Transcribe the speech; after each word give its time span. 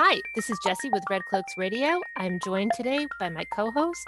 Hi, 0.00 0.20
this 0.36 0.48
is 0.48 0.56
Jesse 0.64 0.90
with 0.90 1.02
Red 1.10 1.22
Cloaks 1.28 1.54
Radio. 1.56 2.00
I'm 2.16 2.38
joined 2.44 2.70
today 2.76 3.08
by 3.18 3.30
my 3.30 3.42
co 3.52 3.72
host, 3.72 4.06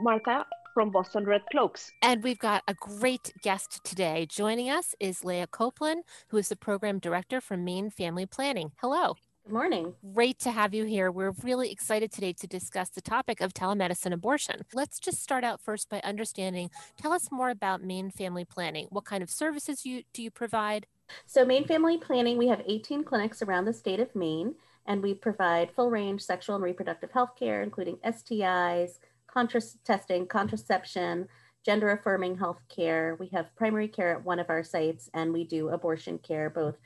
Martha 0.00 0.46
from 0.74 0.90
Boston 0.90 1.24
Red 1.24 1.42
Cloaks. 1.50 1.90
And 2.02 2.22
we've 2.22 2.38
got 2.38 2.62
a 2.68 2.74
great 2.74 3.32
guest 3.42 3.80
today. 3.82 4.28
Joining 4.30 4.70
us 4.70 4.94
is 5.00 5.24
Leah 5.24 5.48
Copeland, 5.48 6.04
who 6.28 6.36
is 6.36 6.50
the 6.50 6.54
program 6.54 7.00
director 7.00 7.40
for 7.40 7.56
Maine 7.56 7.90
Family 7.90 8.26
Planning. 8.26 8.70
Hello. 8.76 9.16
Good 9.42 9.52
morning. 9.52 9.94
Great 10.14 10.38
to 10.38 10.52
have 10.52 10.72
you 10.72 10.84
here. 10.84 11.10
We're 11.10 11.34
really 11.42 11.72
excited 11.72 12.12
today 12.12 12.32
to 12.34 12.46
discuss 12.46 12.90
the 12.90 13.02
topic 13.02 13.40
of 13.40 13.52
telemedicine 13.52 14.12
abortion. 14.12 14.60
Let's 14.72 15.00
just 15.00 15.20
start 15.20 15.42
out 15.42 15.60
first 15.60 15.88
by 15.88 16.00
understanding. 16.04 16.70
Tell 16.96 17.12
us 17.12 17.32
more 17.32 17.50
about 17.50 17.82
Maine 17.82 18.12
Family 18.12 18.44
Planning. 18.44 18.86
What 18.90 19.04
kind 19.04 19.20
of 19.20 19.30
services 19.30 19.84
you, 19.84 20.04
do 20.12 20.22
you 20.22 20.30
provide? 20.30 20.86
So, 21.26 21.44
Maine 21.44 21.66
Family 21.66 21.98
Planning, 21.98 22.38
we 22.38 22.46
have 22.46 22.62
18 22.66 23.02
clinics 23.02 23.42
around 23.42 23.64
the 23.64 23.72
state 23.72 24.00
of 24.00 24.14
Maine, 24.14 24.54
and 24.86 25.02
we 25.02 25.14
provide 25.14 25.72
full 25.72 25.90
range 25.90 26.22
sexual 26.22 26.56
and 26.56 26.64
reproductive 26.64 27.10
health 27.10 27.36
care, 27.38 27.62
including 27.62 27.96
STIs, 28.04 28.98
contra- 29.26 29.60
testing, 29.84 30.26
contraception, 30.26 31.28
gender 31.64 31.90
affirming 31.92 32.36
health 32.36 32.60
care. 32.68 33.16
We 33.18 33.28
have 33.28 33.54
primary 33.56 33.88
care 33.88 34.12
at 34.12 34.24
one 34.24 34.38
of 34.38 34.50
our 34.50 34.62
sites, 34.62 35.08
and 35.14 35.32
we 35.32 35.44
do 35.44 35.70
abortion 35.70 36.18
care, 36.18 36.50
both 36.50 36.76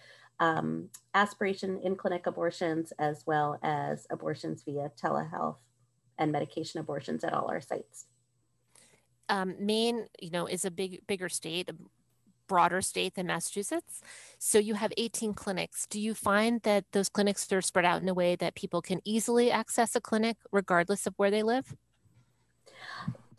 um, 0.41 0.89
aspiration 1.15 1.81
in 1.83 1.97
clinic 1.97 2.27
abortions 2.27 2.93
as 2.99 3.25
well 3.27 3.59
as 3.63 4.07
abortions 4.11 4.63
via 4.63 4.93
telehealth 5.01 5.57
and 6.19 6.31
medication 6.31 6.81
abortions 6.81 7.25
at 7.25 7.33
all 7.33 7.49
our 7.51 7.61
sites. 7.61 8.07
Um, 9.29 9.57
Maine, 9.59 10.07
you 10.21 10.31
know, 10.31 10.47
is 10.47 10.65
a 10.65 10.71
big, 10.71 11.07
bigger 11.07 11.29
state, 11.29 11.71
broader 12.49 12.83
state 12.83 13.15
than 13.15 13.27
Massachusetts. 13.27 14.01
So 14.39 14.59
you 14.59 14.75
have 14.75 14.93
18 14.97 15.35
clinics. 15.35 15.87
Do 15.87 16.01
you 16.01 16.15
find 16.15 16.61
that 16.63 16.85
those 16.93 17.09
clinics 17.09 17.51
are 17.53 17.63
spread 17.63 17.85
out 17.85 18.03
in 18.03 18.09
a 18.09 18.15
way 18.15 18.35
that 18.37 18.55
people 18.55 18.83
can 18.83 19.01
easily 19.05 19.51
access 19.51 19.95
a 19.95 20.01
clinic 20.01 20.37
regardless 20.51 21.07
of 21.07 21.15
where 21.17 21.31
they 21.31 21.43
live? 21.43 21.77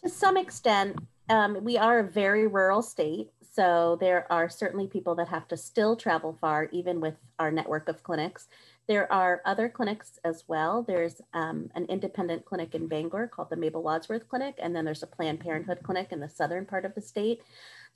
To 0.04 0.10
some 0.10 0.38
extent, 0.38 0.98
um, 1.30 1.64
we 1.64 1.78
are 1.78 2.00
a 2.00 2.04
very 2.04 2.48
rural 2.48 2.82
state. 2.82 3.30
So 3.52 3.98
there 4.00 4.32
are 4.32 4.48
certainly 4.48 4.88
people 4.88 5.16
that 5.16 5.28
have 5.28 5.48
to 5.50 5.58
still 5.58 5.96
travel 5.96 6.38
far, 6.40 6.70
even 6.72 7.02
with 7.02 7.16
our 7.40 7.52
network 7.52 7.90
of 7.90 8.04
clinics. 8.04 8.48
There 8.88 9.12
are 9.12 9.42
other 9.46 9.70
clinics 9.70 10.20
as 10.24 10.46
well. 10.48 10.82
There's 10.82 11.22
um, 11.34 11.70
an 11.76 11.86
independent 11.86 12.46
clinic 12.46 12.74
in 12.74 12.88
Bangor 12.88 13.28
called 13.28 13.50
the 13.50 13.56
Mabel 13.56 13.84
Wadsworth 13.84 14.28
Clinic, 14.28 14.56
and 14.60 14.76
then 14.76 14.86
there's 14.86 15.04
a 15.04 15.08
Planned 15.08 15.42
Parenthood 15.42 15.80
clinic 15.84 16.12
in 16.12 16.20
the 16.20 16.30
southern 16.30 16.66
part 16.66 16.86
of 16.86 16.96
the 16.96 17.02
state. 17.02 17.42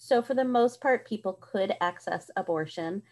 So 0.04 0.22
for 0.22 0.34
the 0.34 0.44
most 0.44 0.82
part, 0.82 1.08
people 1.08 1.40
could 1.40 1.78
access 1.80 2.30
abortion 2.36 3.04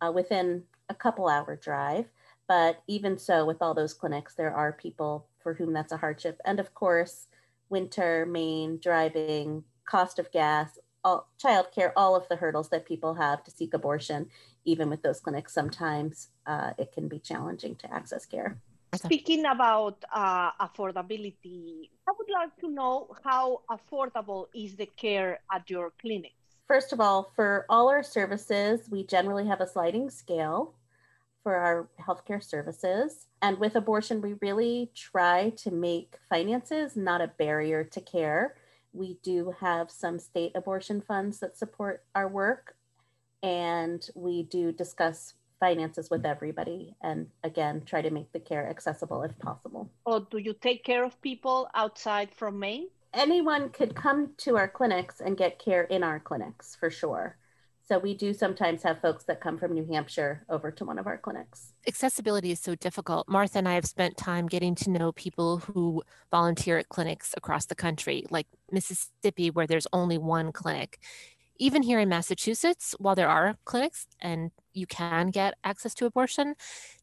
uh, 0.00 0.10
within 0.14 0.62
a 0.88 0.94
couple 0.94 1.28
hour 1.28 1.56
drive. 1.56 2.06
But 2.48 2.82
even 2.86 3.18
so, 3.18 3.44
with 3.44 3.60
all 3.60 3.74
those 3.74 3.92
clinics, 3.92 4.34
there 4.34 4.54
are 4.54 4.72
people 4.72 5.26
for 5.42 5.52
whom 5.52 5.74
that's 5.74 5.92
a 5.92 5.98
hardship. 5.98 6.40
And 6.46 6.58
of 6.58 6.72
course, 6.72 7.26
winter, 7.68 8.24
Maine, 8.24 8.78
driving, 8.82 9.62
cost 9.84 10.18
of 10.18 10.32
gas, 10.32 10.78
all, 11.04 11.28
childcare, 11.38 11.92
all 11.94 12.16
of 12.16 12.26
the 12.30 12.36
hurdles 12.36 12.70
that 12.70 12.86
people 12.86 13.12
have 13.12 13.44
to 13.44 13.50
seek 13.50 13.74
abortion, 13.74 14.30
even 14.64 14.88
with 14.88 15.02
those 15.02 15.20
clinics, 15.20 15.52
sometimes 15.52 16.28
uh, 16.46 16.70
it 16.78 16.92
can 16.92 17.08
be 17.08 17.18
challenging 17.18 17.76
to 17.76 17.92
access 17.92 18.24
care. 18.24 18.56
Speaking 18.94 19.44
about 19.44 20.02
uh, 20.14 20.52
affordability, 20.52 21.90
I 22.08 22.12
would 22.18 22.30
like 22.32 22.56
to 22.60 22.70
know 22.70 23.08
how 23.22 23.60
affordable 23.70 24.46
is 24.54 24.76
the 24.76 24.86
care 24.86 25.40
at 25.52 25.68
your 25.68 25.92
clinics? 26.00 26.37
First 26.68 26.92
of 26.92 27.00
all, 27.00 27.32
for 27.34 27.64
all 27.70 27.88
our 27.88 28.02
services, 28.02 28.88
we 28.90 29.02
generally 29.02 29.46
have 29.46 29.62
a 29.62 29.66
sliding 29.66 30.10
scale 30.10 30.74
for 31.42 31.56
our 31.56 31.88
healthcare 31.98 32.44
services. 32.44 33.26
And 33.40 33.58
with 33.58 33.74
abortion, 33.74 34.20
we 34.20 34.34
really 34.42 34.90
try 34.94 35.50
to 35.56 35.70
make 35.70 36.16
finances 36.28 36.94
not 36.94 37.22
a 37.22 37.32
barrier 37.38 37.84
to 37.84 38.00
care. 38.02 38.56
We 38.92 39.18
do 39.22 39.54
have 39.60 39.90
some 39.90 40.18
state 40.18 40.52
abortion 40.54 41.00
funds 41.00 41.38
that 41.40 41.56
support 41.56 42.04
our 42.14 42.28
work, 42.28 42.76
and 43.42 44.06
we 44.14 44.42
do 44.42 44.70
discuss 44.70 45.34
finances 45.60 46.08
with 46.08 46.24
everybody 46.24 46.94
and 47.02 47.26
again 47.42 47.82
try 47.84 48.00
to 48.00 48.10
make 48.10 48.30
the 48.32 48.38
care 48.38 48.68
accessible 48.68 49.22
if 49.22 49.36
possible. 49.38 49.90
Or 50.04 50.26
do 50.30 50.38
you 50.38 50.52
take 50.52 50.84
care 50.84 51.04
of 51.04 51.20
people 51.20 51.68
outside 51.74 52.32
from 52.34 52.58
Maine? 52.60 52.88
Anyone 53.14 53.70
could 53.70 53.94
come 53.94 54.32
to 54.38 54.56
our 54.56 54.68
clinics 54.68 55.20
and 55.20 55.36
get 55.36 55.58
care 55.58 55.84
in 55.84 56.02
our 56.02 56.20
clinics 56.20 56.76
for 56.76 56.90
sure. 56.90 57.36
So 57.88 57.98
we 57.98 58.12
do 58.14 58.34
sometimes 58.34 58.82
have 58.82 59.00
folks 59.00 59.24
that 59.24 59.40
come 59.40 59.56
from 59.56 59.72
New 59.72 59.86
Hampshire 59.86 60.44
over 60.50 60.70
to 60.72 60.84
one 60.84 60.98
of 60.98 61.06
our 61.06 61.16
clinics. 61.16 61.72
Accessibility 61.86 62.50
is 62.50 62.60
so 62.60 62.74
difficult. 62.74 63.26
Martha 63.30 63.56
and 63.56 63.68
I 63.68 63.74
have 63.74 63.86
spent 63.86 64.18
time 64.18 64.46
getting 64.46 64.74
to 64.74 64.90
know 64.90 65.12
people 65.12 65.58
who 65.58 66.02
volunteer 66.30 66.76
at 66.76 66.90
clinics 66.90 67.32
across 67.34 67.64
the 67.64 67.74
country, 67.74 68.26
like 68.28 68.46
Mississippi, 68.70 69.50
where 69.50 69.66
there's 69.66 69.86
only 69.94 70.18
one 70.18 70.52
clinic. 70.52 70.98
Even 71.56 71.82
here 71.82 71.98
in 71.98 72.10
Massachusetts, 72.10 72.94
while 72.98 73.14
there 73.14 73.30
are 73.30 73.56
clinics 73.64 74.06
and 74.20 74.50
you 74.78 74.86
can 74.86 75.28
get 75.28 75.54
access 75.64 75.94
to 75.94 76.06
abortion. 76.06 76.54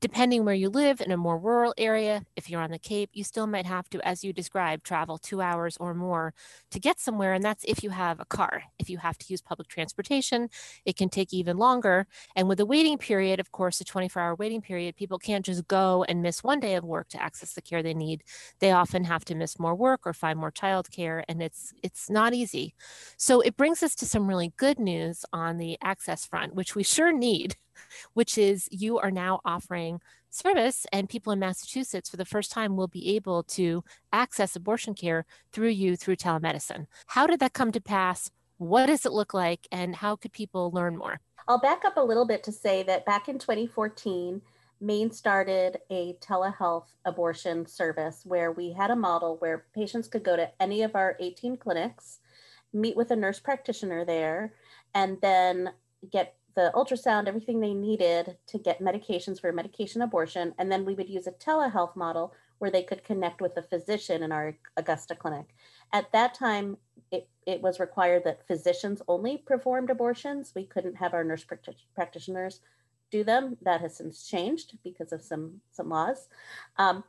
Depending 0.02 0.46
where 0.46 0.56
you 0.56 0.70
live 0.70 1.02
in 1.02 1.12
a 1.12 1.18
more 1.18 1.38
rural 1.38 1.74
area, 1.78 2.24
if 2.36 2.50
you're 2.50 2.62
on 2.62 2.72
the 2.72 2.80
Cape, 2.80 3.10
you 3.14 3.24
still 3.24 3.48
might 3.48 3.66
have 3.66 3.90
to, 3.90 4.06
as 4.08 4.24
you 4.24 4.34
described, 4.34 4.86
travel 4.86 5.18
two 5.18 5.42
hours 5.42 5.78
or 5.80 5.94
more 5.94 6.34
to 6.72 6.80
get 6.80 7.00
somewhere. 7.00 7.34
And 7.34 7.44
that's 7.44 7.64
if 7.66 7.84
you 7.84 7.90
have 7.92 8.20
a 8.20 8.26
car. 8.26 8.64
If 8.80 8.90
you 8.90 8.98
have 8.98 9.18
to 9.20 9.26
use 9.30 9.42
public 9.42 9.68
transportation, 9.68 10.50
it 10.86 10.96
can 10.98 11.10
take 11.10 11.34
even 11.34 11.58
longer. 11.58 12.08
And 12.36 12.48
with 12.48 12.60
a 12.60 12.66
waiting 12.66 12.98
period, 12.98 13.40
of 13.40 13.52
course, 13.52 13.82
a 13.82 13.86
24 13.86 14.22
hour 14.22 14.36
waiting 14.36 14.62
period, 14.62 14.96
people 14.96 15.20
can't 15.20 15.46
just 15.46 15.68
go 15.68 16.04
and 16.08 16.22
miss 16.22 16.44
one 16.44 16.60
day 16.60 16.76
of 16.76 16.84
work 16.84 17.10
to 17.10 17.22
access 17.22 17.54
the 17.54 17.62
care 17.62 17.84
they 17.84 17.94
need. 17.94 18.24
They 18.60 18.72
often 18.72 19.04
have 19.04 19.26
to 19.26 19.36
miss 19.36 19.60
more 19.60 19.76
work 19.76 20.02
or 20.06 20.14
find 20.14 20.40
more 20.40 20.52
childcare, 20.52 21.24
and 21.28 21.42
it's 21.42 21.74
it's 21.84 22.10
not 22.10 22.34
easy. 22.34 22.76
So 23.18 23.42
it 23.42 23.58
brings 23.58 23.84
us 23.84 23.96
to 23.96 24.06
some 24.06 24.28
really 24.28 24.54
good 24.58 24.80
news 24.80 25.26
on 25.34 25.58
the 25.58 25.78
access 25.82 26.26
front, 26.26 26.56
which 26.56 26.76
we 26.76 26.84
sure 26.84 27.12
need 27.12 27.56
which 28.14 28.38
is 28.38 28.68
you 28.72 29.00
are 29.00 29.12
now 29.12 29.42
offering 29.46 30.00
service 30.30 30.86
and 30.92 31.10
people 31.10 31.32
in 31.32 31.40
Massachusetts 31.40 32.10
for 32.10 32.18
the 32.18 32.26
first 32.26 32.52
time 32.52 32.76
will 32.76 32.88
be 32.88 33.16
able 33.16 33.44
to 33.44 33.84
access 34.12 34.56
abortion 34.56 34.94
care 34.94 35.26
through 35.52 35.70
you 35.70 35.96
through 35.96 36.16
telemedicine. 36.18 36.88
How 37.08 37.26
did 37.26 37.40
that 37.40 37.54
come 37.54 37.72
to 37.72 37.82
pass? 37.82 38.32
What 38.58 38.88
does 38.88 39.06
it 39.06 39.14
look 39.14 39.34
like 39.34 39.68
and 39.72 39.96
how 39.96 40.16
could 40.16 40.34
people 40.34 40.72
learn 40.72 40.98
more? 40.98 41.20
I'll 41.48 41.60
back 41.60 41.86
up 41.86 41.98
a 41.98 42.02
little 42.02 42.26
bit 42.26 42.44
to 42.44 42.52
say 42.52 42.84
that 42.84 43.06
back 43.06 43.30
in 43.30 43.38
2014, 43.38 44.42
Maine 44.82 45.12
started 45.12 45.80
a 45.90 46.14
telehealth 46.22 46.88
abortion 47.06 47.66
service 47.66 48.22
where 48.26 48.52
we 48.52 48.72
had 48.72 48.92
a 48.92 48.96
model 48.96 49.38
where 49.38 49.66
patients 49.74 50.08
could 50.08 50.24
go 50.24 50.36
to 50.36 50.50
any 50.60 50.82
of 50.84 50.96
our 50.96 51.16
18 51.20 51.58
clinics, 51.58 52.20
meet 52.74 52.98
with 52.98 53.12
a 53.12 53.16
nurse 53.16 53.40
practitioner 53.40 54.04
there, 54.04 54.54
and 54.94 55.18
then 55.22 55.72
get 56.12 56.36
the 56.56 56.72
ultrasound, 56.74 57.28
everything 57.28 57.60
they 57.60 57.74
needed 57.74 58.38
to 58.48 58.58
get 58.58 58.82
medications 58.82 59.40
for 59.40 59.52
medication 59.52 60.02
abortion. 60.02 60.54
And 60.58 60.72
then 60.72 60.86
we 60.86 60.96
would 60.96 61.10
use 61.10 61.28
a 61.28 61.32
telehealth 61.32 61.96
model 61.96 62.34
where 62.60 62.72
they 62.72 62.84
could 62.84 63.04
connect 63.04 63.42
with 63.42 63.58
a 63.58 63.62
physician 63.62 64.24
in 64.24 64.32
our 64.32 64.56
Augusta 64.78 65.16
clinic. 65.16 65.54
At 65.92 66.12
that 66.14 66.34
time, 66.34 66.78
it, 67.12 67.28
it 67.46 67.62
was 67.62 67.80
required 67.80 68.24
that 68.24 68.48
physicians 68.48 69.02
only 69.08 69.38
performed 69.38 69.90
abortions. 69.90 70.54
We 70.56 70.66
couldn't 70.66 70.96
have 70.96 71.14
our 71.14 71.24
nurse 71.24 71.46
practitioners 71.94 72.62
do 73.12 73.24
them. 73.24 73.58
That 73.62 73.82
has 73.82 73.98
since 73.98 74.28
changed 74.28 74.78
because 74.84 75.12
of 75.12 75.22
some, 75.22 75.62
some 75.72 75.90
laws. 75.90 76.30
Um, 76.78 77.04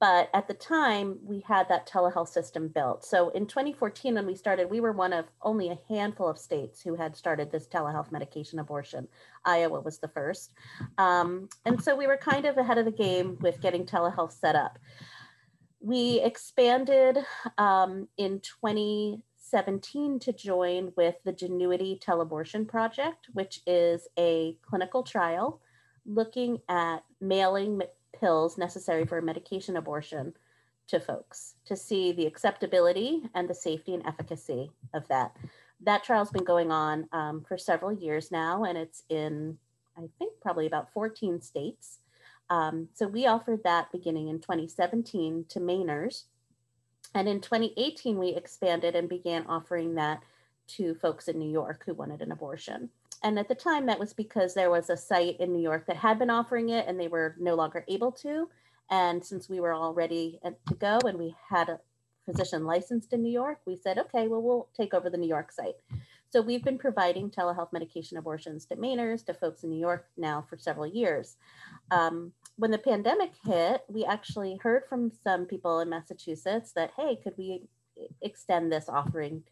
but 0.00 0.30
at 0.32 0.48
the 0.48 0.54
time, 0.54 1.18
we 1.22 1.40
had 1.46 1.68
that 1.68 1.86
telehealth 1.86 2.28
system 2.28 2.68
built. 2.68 3.04
So 3.04 3.28
in 3.28 3.46
2014, 3.46 4.14
when 4.14 4.26
we 4.26 4.34
started, 4.34 4.70
we 4.70 4.80
were 4.80 4.92
one 4.92 5.12
of 5.12 5.26
only 5.42 5.68
a 5.68 5.78
handful 5.90 6.26
of 6.26 6.38
states 6.38 6.80
who 6.80 6.96
had 6.96 7.14
started 7.14 7.52
this 7.52 7.66
telehealth 7.66 8.10
medication 8.10 8.58
abortion. 8.60 9.06
Iowa 9.44 9.80
was 9.80 9.98
the 9.98 10.08
first. 10.08 10.54
Um, 10.96 11.50
and 11.66 11.82
so 11.84 11.94
we 11.94 12.06
were 12.06 12.16
kind 12.16 12.46
of 12.46 12.56
ahead 12.56 12.78
of 12.78 12.86
the 12.86 12.90
game 12.90 13.36
with 13.42 13.60
getting 13.60 13.84
telehealth 13.84 14.32
set 14.32 14.56
up. 14.56 14.78
We 15.80 16.20
expanded 16.20 17.18
um, 17.58 18.08
in 18.16 18.40
2017 18.40 20.18
to 20.20 20.32
join 20.32 20.92
with 20.96 21.16
the 21.26 21.32
Gynuity 21.32 22.00
Teleabortion 22.00 22.66
Project, 22.66 23.28
which 23.34 23.60
is 23.66 24.08
a 24.18 24.56
clinical 24.62 25.02
trial 25.02 25.60
looking 26.06 26.58
at 26.70 27.04
mailing 27.20 27.76
pills 28.20 28.58
necessary 28.58 29.06
for 29.06 29.18
a 29.18 29.22
medication 29.22 29.76
abortion 29.76 30.34
to 30.88 31.00
folks 31.00 31.54
to 31.64 31.76
see 31.76 32.12
the 32.12 32.26
acceptability 32.26 33.22
and 33.34 33.48
the 33.48 33.54
safety 33.54 33.94
and 33.94 34.04
efficacy 34.06 34.70
of 34.92 35.06
that. 35.08 35.36
That 35.82 36.04
trial's 36.04 36.30
been 36.30 36.44
going 36.44 36.70
on 36.70 37.08
um, 37.12 37.44
for 37.46 37.56
several 37.56 37.92
years 37.92 38.30
now, 38.30 38.64
and 38.64 38.76
it's 38.76 39.04
in, 39.08 39.56
I 39.96 40.08
think, 40.18 40.34
probably 40.42 40.66
about 40.66 40.92
14 40.92 41.40
states. 41.40 42.00
Um, 42.50 42.88
so 42.92 43.06
we 43.06 43.26
offered 43.26 43.62
that 43.64 43.92
beginning 43.92 44.28
in 44.28 44.40
2017 44.40 45.46
to 45.48 45.60
Mainers. 45.60 46.24
And 47.14 47.28
in 47.28 47.40
2018, 47.40 48.18
we 48.18 48.30
expanded 48.30 48.94
and 48.94 49.08
began 49.08 49.46
offering 49.46 49.94
that 49.94 50.22
to 50.76 50.94
folks 50.96 51.28
in 51.28 51.38
New 51.38 51.50
York 51.50 51.84
who 51.86 51.94
wanted 51.94 52.20
an 52.22 52.32
abortion. 52.32 52.90
And 53.22 53.38
at 53.38 53.48
the 53.48 53.54
time, 53.54 53.86
that 53.86 53.98
was 53.98 54.12
because 54.12 54.54
there 54.54 54.70
was 54.70 54.88
a 54.88 54.96
site 54.96 55.38
in 55.40 55.52
New 55.52 55.62
York 55.62 55.86
that 55.86 55.96
had 55.96 56.18
been 56.18 56.30
offering 56.30 56.70
it 56.70 56.86
and 56.88 56.98
they 56.98 57.08
were 57.08 57.36
no 57.38 57.54
longer 57.54 57.84
able 57.88 58.12
to. 58.12 58.48
And 58.90 59.24
since 59.24 59.48
we 59.48 59.60
were 59.60 59.72
all 59.72 59.94
ready 59.94 60.40
to 60.44 60.74
go 60.74 60.98
and 61.04 61.18
we 61.18 61.34
had 61.48 61.68
a 61.68 61.80
physician 62.24 62.64
licensed 62.64 63.12
in 63.12 63.22
New 63.22 63.32
York, 63.32 63.60
we 63.66 63.76
said, 63.76 63.98
okay, 63.98 64.26
well, 64.26 64.42
we'll 64.42 64.68
take 64.76 64.94
over 64.94 65.10
the 65.10 65.18
New 65.18 65.28
York 65.28 65.52
site. 65.52 65.76
So 66.30 66.40
we've 66.40 66.62
been 66.62 66.78
providing 66.78 67.28
telehealth 67.28 67.72
medication 67.72 68.16
abortions 68.16 68.64
to 68.66 68.76
Mainers, 68.76 69.24
to 69.26 69.34
folks 69.34 69.64
in 69.64 69.70
New 69.70 69.80
York 69.80 70.06
now 70.16 70.44
for 70.48 70.56
several 70.56 70.86
years. 70.86 71.36
Um, 71.90 72.32
when 72.56 72.70
the 72.70 72.78
pandemic 72.78 73.32
hit, 73.44 73.82
we 73.88 74.04
actually 74.04 74.58
heard 74.62 74.84
from 74.88 75.10
some 75.24 75.46
people 75.46 75.80
in 75.80 75.88
Massachusetts 75.88 76.72
that, 76.72 76.92
hey, 76.96 77.16
could 77.16 77.34
we 77.36 77.62
extend 78.22 78.70
this 78.70 78.88
offering 78.88 79.42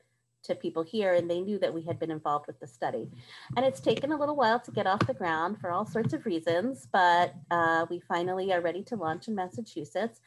to 0.45 0.55
people 0.55 0.83
here? 0.83 1.15
And 1.15 1.31
they 1.31 1.41
knew 1.41 1.59
that 1.59 1.73
we 1.73 1.83
had 1.83 1.99
been 1.99 2.11
involved 2.11 2.47
with 2.47 2.61
the 2.61 2.67
study. 2.67 3.11
And 3.57 3.65
it's 3.65 3.81
taken 3.81 4.13
a 4.13 4.17
little 4.17 4.37
while 4.37 4.61
to 4.61 4.71
get 4.71 4.87
off 4.87 5.07
the 5.07 5.15
ground 5.15 5.59
for 5.61 5.71
all 5.71 5.87
sorts 5.87 6.13
of 6.13 6.27
reasons, 6.27 6.89
but 6.93 7.35
uh, 7.51 7.87
we 7.91 8.01
finally 8.01 8.53
are 8.53 8.61
ready 8.61 8.83
to 8.85 8.97
launch 8.97 9.29
in 9.29 9.35
Massachusetts. 9.35 10.21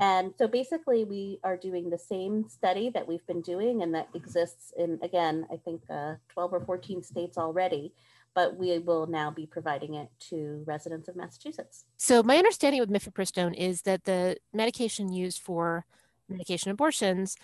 And 0.00 0.32
so 0.38 0.46
basically, 0.46 1.04
we 1.04 1.40
are 1.42 1.56
doing 1.56 1.90
the 1.90 1.98
same 1.98 2.48
study 2.48 2.90
that 2.90 3.06
we've 3.06 3.26
been 3.26 3.40
doing 3.40 3.82
and 3.82 3.94
that 3.94 4.08
exists 4.14 4.72
in, 4.76 4.98
again, 5.02 5.46
I 5.52 5.56
think 5.56 5.82
uh, 5.90 6.14
12 6.28 6.52
or 6.52 6.60
14 6.60 7.02
states 7.02 7.36
already, 7.36 7.92
but 8.34 8.56
we 8.56 8.78
will 8.78 9.06
now 9.06 9.30
be 9.32 9.46
providing 9.46 9.94
it 9.94 10.08
to 10.30 10.62
residents 10.66 11.08
of 11.08 11.16
Massachusetts. 11.16 11.84
So, 11.96 12.22
my 12.22 12.36
understanding 12.36 12.80
with 12.80 12.90
mifepristone 12.90 13.56
is 13.56 13.82
that 13.82 14.04
the 14.04 14.36
medication 14.52 15.12
used 15.12 15.40
for 15.40 15.84
medication 16.28 16.70
abortions 16.70 17.36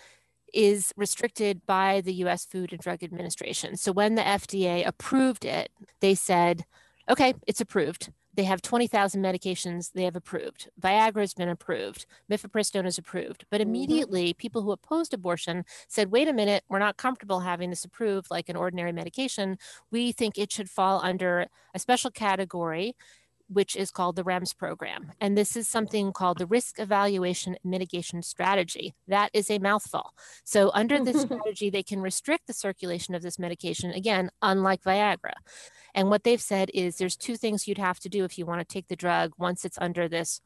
is 0.55 0.91
restricted 0.95 1.65
by 1.65 2.01
the 2.01 2.13
US 2.25 2.45
Food 2.45 2.71
and 2.71 2.81
Drug 2.81 3.03
Administration. 3.03 3.77
So, 3.77 3.91
when 3.91 4.15
the 4.15 4.21
FDA 4.21 4.85
approved 4.85 5.45
it, 5.45 5.69
they 5.99 6.15
said, 6.15 6.65
okay, 7.09 7.33
it's 7.45 7.61
approved 7.61 8.09
they 8.35 8.43
have 8.43 8.61
20,000 8.61 9.21
medications 9.21 9.91
they 9.93 10.03
have 10.03 10.15
approved. 10.15 10.69
Viagra 10.79 11.21
has 11.21 11.33
been 11.33 11.49
approved. 11.49 12.05
Mifepristone 12.29 12.85
is 12.85 12.97
approved. 12.97 13.45
But 13.49 13.61
mm-hmm. 13.61 13.69
immediately, 13.69 14.29
mm-hmm. 14.29 14.37
people 14.37 14.61
who 14.61 14.71
opposed 14.71 15.13
abortion 15.13 15.63
said, 15.87 16.11
wait 16.11 16.27
a 16.27 16.33
minute, 16.33 16.63
we're 16.69 16.79
not 16.79 16.97
comfortable 16.97 17.41
having 17.41 17.69
this 17.69 17.85
approved 17.85 18.27
like 18.29 18.49
an 18.49 18.55
ordinary 18.55 18.91
medication. 18.91 19.57
We 19.91 20.11
think 20.11 20.37
it 20.37 20.51
should 20.51 20.69
fall 20.69 21.01
under 21.03 21.47
a 21.73 21.79
special 21.79 22.11
category 22.11 22.95
which 23.47 23.75
is 23.75 23.91
called 23.91 24.15
the 24.15 24.23
REMS 24.23 24.55
program. 24.57 25.11
And 25.21 25.37
this 25.37 25.55
is 25.55 25.67
something 25.67 26.11
called 26.11 26.37
the 26.37 26.45
Risk 26.45 26.79
Evaluation 26.79 27.57
Mitigation 27.63 28.21
Strategy. 28.23 28.93
That 29.07 29.29
is 29.33 29.49
a 29.49 29.59
mouthful. 29.59 30.13
So, 30.43 30.71
under 30.73 31.03
this 31.03 31.21
strategy, 31.23 31.69
they 31.69 31.83
can 31.83 32.01
restrict 32.01 32.47
the 32.47 32.53
circulation 32.53 33.15
of 33.15 33.21
this 33.21 33.39
medication, 33.39 33.91
again, 33.91 34.29
unlike 34.41 34.83
Viagra. 34.83 35.33
And 35.93 36.09
what 36.09 36.23
they've 36.23 36.41
said 36.41 36.69
is 36.73 36.97
there's 36.97 37.15
two 37.15 37.37
things 37.37 37.67
you'd 37.67 37.77
have 37.77 37.99
to 37.99 38.09
do 38.09 38.25
if 38.25 38.37
you 38.37 38.45
want 38.45 38.59
to 38.59 38.73
take 38.73 38.87
the 38.87 38.95
drug 38.95 39.31
once 39.37 39.63
it's 39.63 39.77
under 39.79 40.07
this 40.07 40.41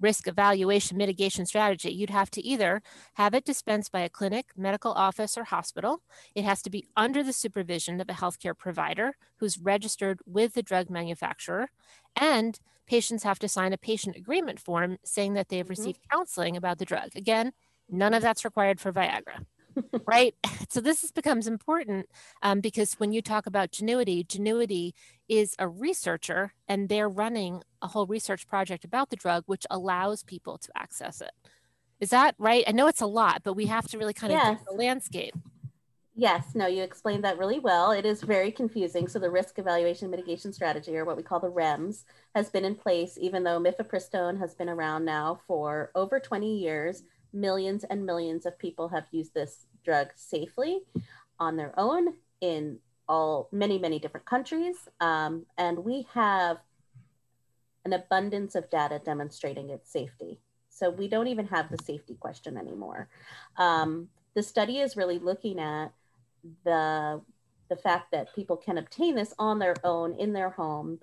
risk 0.00 0.26
evaluation 0.26 0.96
mitigation 0.96 1.46
strategy, 1.46 1.90
you'd 1.90 2.10
have 2.10 2.30
to 2.32 2.44
either 2.44 2.82
have 3.14 3.34
it 3.34 3.44
dispensed 3.44 3.92
by 3.92 4.00
a 4.00 4.08
clinic, 4.08 4.46
medical 4.56 4.92
office, 4.92 5.36
or 5.36 5.44
hospital. 5.44 6.02
It 6.34 6.44
has 6.44 6.62
to 6.62 6.70
be 6.70 6.86
under 6.96 7.22
the 7.22 7.32
supervision 7.32 8.00
of 8.00 8.08
a 8.08 8.14
healthcare 8.14 8.56
provider 8.56 9.16
who's 9.36 9.58
registered 9.58 10.20
with 10.26 10.54
the 10.54 10.62
drug 10.62 10.90
manufacturer. 10.90 11.68
And 12.16 12.58
patients 12.86 13.22
have 13.22 13.38
to 13.40 13.48
sign 13.48 13.72
a 13.72 13.78
patient 13.78 14.16
agreement 14.16 14.60
form 14.60 14.98
saying 15.04 15.34
that 15.34 15.48
they've 15.48 15.64
mm-hmm. 15.64 15.70
received 15.70 16.00
counseling 16.10 16.56
about 16.56 16.78
the 16.78 16.84
drug. 16.84 17.10
Again, 17.14 17.52
none 17.88 18.14
of 18.14 18.22
that's 18.22 18.44
required 18.44 18.80
for 18.80 18.92
Viagra 18.92 19.44
right? 20.06 20.34
So 20.72 20.80
this 20.80 21.10
becomes 21.10 21.48
important 21.48 22.06
um, 22.44 22.60
because 22.60 22.94
when 22.94 23.12
you 23.12 23.22
talk 23.22 23.46
about 23.46 23.72
Gynuity, 23.72 24.24
Gynuity 24.24 24.92
is 25.28 25.56
a 25.58 25.66
researcher 25.66 26.54
and 26.68 26.88
they're 26.88 27.08
running 27.08 27.62
a 27.82 27.88
whole 27.88 28.06
research 28.06 28.46
project 28.46 28.84
about 28.84 29.10
the 29.10 29.16
drug, 29.16 29.42
which 29.46 29.66
allows 29.68 30.22
people 30.22 30.58
to 30.58 30.68
access 30.76 31.20
it. 31.20 31.32
Is 31.98 32.10
that 32.10 32.36
right? 32.38 32.62
I 32.68 32.70
know 32.70 32.86
it's 32.86 33.00
a 33.00 33.06
lot, 33.06 33.42
but 33.42 33.54
we 33.54 33.66
have 33.66 33.88
to 33.88 33.98
really 33.98 34.14
kind 34.14 34.32
of 34.32 34.38
yes. 34.38 34.60
the 34.68 34.76
landscape. 34.76 35.34
Yes, 36.14 36.54
no, 36.54 36.66
you 36.66 36.82
explained 36.82 37.24
that 37.24 37.38
really 37.38 37.58
well. 37.58 37.92
It 37.92 38.04
is 38.04 38.22
very 38.22 38.52
confusing. 38.52 39.08
So 39.08 39.18
the 39.18 39.30
risk 39.30 39.58
evaluation 39.58 40.10
mitigation 40.10 40.52
strategy, 40.52 40.96
or 40.96 41.04
what 41.04 41.16
we 41.16 41.22
call 41.22 41.40
the 41.40 41.50
REMS, 41.50 42.04
has 42.34 42.50
been 42.50 42.64
in 42.64 42.74
place 42.74 43.16
even 43.20 43.42
though 43.42 43.58
mifepristone 43.58 44.38
has 44.38 44.54
been 44.54 44.68
around 44.68 45.04
now 45.04 45.40
for 45.46 45.90
over 45.94 46.20
20 46.20 46.58
years 46.58 47.02
millions 47.32 47.84
and 47.84 48.04
millions 48.04 48.46
of 48.46 48.58
people 48.58 48.88
have 48.88 49.04
used 49.10 49.34
this 49.34 49.66
drug 49.84 50.08
safely 50.14 50.80
on 51.38 51.56
their 51.56 51.72
own 51.78 52.14
in 52.40 52.78
all 53.08 53.48
many 53.50 53.78
many 53.78 53.98
different 53.98 54.26
countries. 54.26 54.76
Um, 55.00 55.46
and 55.58 55.84
we 55.84 56.06
have 56.14 56.58
an 57.84 57.92
abundance 57.92 58.54
of 58.54 58.70
data 58.70 59.00
demonstrating 59.04 59.70
its 59.70 59.90
safety. 59.90 60.38
So 60.68 60.90
we 60.90 61.08
don't 61.08 61.26
even 61.26 61.46
have 61.48 61.70
the 61.70 61.82
safety 61.82 62.14
question 62.14 62.56
anymore. 62.56 63.08
Um, 63.56 64.08
the 64.34 64.42
study 64.42 64.78
is 64.78 64.96
really 64.96 65.18
looking 65.18 65.58
at 65.58 65.92
the 66.64 67.20
the 67.68 67.76
fact 67.76 68.10
that 68.10 68.34
people 68.34 68.56
can 68.56 68.78
obtain 68.78 69.14
this 69.14 69.32
on 69.38 69.58
their 69.58 69.76
own 69.84 70.14
in 70.14 70.32
their 70.32 70.50
home 70.50 70.98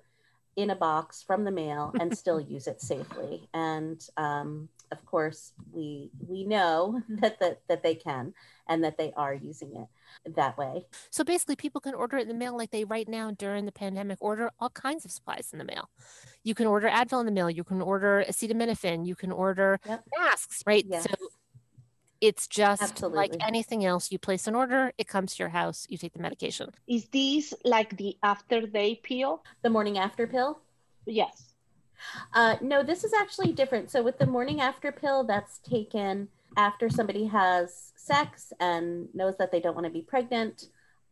in 0.56 0.70
a 0.70 0.76
box 0.76 1.22
from 1.22 1.44
the 1.44 1.50
mail 1.50 1.94
and 2.00 2.16
still 2.18 2.40
use 2.40 2.66
it 2.66 2.80
safely. 2.80 3.48
And 3.54 4.04
um, 4.16 4.68
of 4.90 5.04
course, 5.06 5.52
we 5.72 6.10
we 6.26 6.44
know 6.44 7.02
that, 7.08 7.40
that 7.40 7.60
that 7.68 7.82
they 7.82 7.94
can 7.94 8.34
and 8.68 8.84
that 8.84 8.98
they 8.98 9.12
are 9.16 9.34
using 9.34 9.74
it 9.76 10.34
that 10.36 10.58
way. 10.58 10.86
So 11.10 11.24
basically, 11.24 11.56
people 11.56 11.80
can 11.80 11.94
order 11.94 12.18
it 12.18 12.22
in 12.22 12.28
the 12.28 12.34
mail 12.34 12.56
like 12.56 12.70
they 12.70 12.84
right 12.84 13.08
now 13.08 13.30
during 13.30 13.66
the 13.66 13.72
pandemic 13.72 14.18
order 14.20 14.50
all 14.58 14.70
kinds 14.70 15.04
of 15.04 15.10
supplies 15.10 15.50
in 15.52 15.58
the 15.58 15.64
mail. 15.64 15.88
You 16.42 16.54
can 16.54 16.66
order 16.66 16.88
Advil 16.88 17.20
in 17.20 17.26
the 17.26 17.32
mail. 17.32 17.50
You 17.50 17.64
can 17.64 17.80
order 17.80 18.24
acetaminophen. 18.28 19.06
You 19.06 19.14
can 19.14 19.32
order 19.32 19.80
yep. 19.86 20.04
masks, 20.18 20.62
right? 20.66 20.84
Yes. 20.88 21.04
So 21.04 21.14
it's 22.20 22.46
just 22.48 22.82
Absolutely. 22.82 23.16
like 23.16 23.36
anything 23.40 23.84
else. 23.84 24.10
You 24.10 24.18
place 24.18 24.46
an 24.46 24.54
order, 24.54 24.92
it 24.98 25.06
comes 25.06 25.36
to 25.36 25.42
your 25.42 25.50
house, 25.50 25.86
you 25.88 25.98
take 25.98 26.12
the 26.12 26.18
medication. 26.20 26.70
Is 26.86 27.06
this 27.08 27.54
like 27.64 27.96
the 27.96 28.16
after 28.22 28.66
day 28.66 29.00
pill? 29.02 29.44
The 29.62 29.70
morning 29.70 29.98
after 29.98 30.26
pill? 30.26 30.58
Yes. 31.06 31.47
Uh, 32.32 32.56
no, 32.60 32.82
this 32.82 33.04
is 33.04 33.12
actually 33.12 33.52
different. 33.52 33.90
So 33.90 34.02
with 34.02 34.18
the 34.18 34.26
morning 34.26 34.60
after 34.60 34.92
pill, 34.92 35.24
that's 35.24 35.58
taken 35.58 36.28
after 36.56 36.88
somebody 36.88 37.26
has 37.26 37.92
sex 37.96 38.52
and 38.60 39.08
knows 39.14 39.36
that 39.38 39.52
they 39.52 39.60
don't 39.60 39.74
want 39.74 39.86
to 39.86 39.92
be 39.92 40.02
pregnant. 40.02 40.66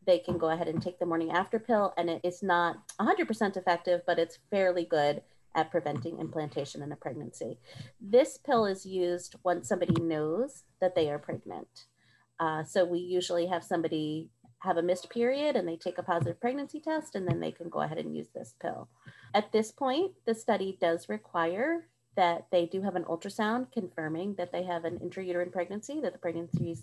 They 0.07 0.19
can 0.19 0.39
go 0.39 0.51
ahead 0.51 0.69
and 0.69 0.81
take 0.81 0.99
the 0.99 1.07
morning 1.07 1.33
after 1.33 1.59
pill, 1.59 1.93
and 1.97 2.09
it 2.09 2.21
is 2.23 2.43
not 2.43 2.77
100% 3.01 3.57
effective, 3.57 4.03
but 4.07 4.19
it's 4.19 4.39
fairly 4.51 4.85
good 4.85 5.23
at 5.55 5.71
preventing 5.71 6.21
implantation 6.21 6.83
in 6.83 6.93
a 6.93 6.97
pregnancy. 6.97 7.59
This 8.01 8.39
pill 8.39 8.67
is 8.67 8.87
used 8.87 9.37
once 9.43 9.69
somebody 9.69 10.01
knows 10.01 10.65
that 10.81 10.95
they 10.95 11.11
are 11.11 11.19
pregnant. 11.19 11.87
Uh, 12.39 12.63
so 12.63 12.85
we 12.85 12.99
usually 12.99 13.47
have 13.47 13.65
somebody 13.65 14.29
have 14.67 14.77
a 14.77 14.83
missed 14.83 15.09
period 15.09 15.57
and 15.57 15.67
they 15.67 15.77
take 15.77 15.99
a 15.99 16.03
positive 16.03 16.41
pregnancy 16.41 16.81
test, 16.81 17.15
and 17.15 17.27
then 17.27 17.41
they 17.41 17.53
can 17.53 17.69
go 17.69 17.81
ahead 17.81 17.99
and 17.99 18.15
use 18.15 18.29
this 18.35 18.55
pill. 18.61 18.89
At 19.35 19.53
this 19.53 19.73
point, 19.73 20.13
the 20.27 20.35
study 20.35 20.77
does 20.81 21.09
require 21.09 21.87
that 22.17 22.47
they 22.51 22.67
do 22.67 22.83
have 22.83 22.97
an 22.97 23.05
ultrasound 23.05 23.73
confirming 23.73 24.35
that 24.35 24.53
they 24.53 24.65
have 24.65 24.85
an 24.85 24.99
intrauterine 24.99 25.53
pregnancy, 25.53 26.01
that 26.01 26.13
the 26.13 26.19
pregnancy 26.19 26.71
is 26.73 26.83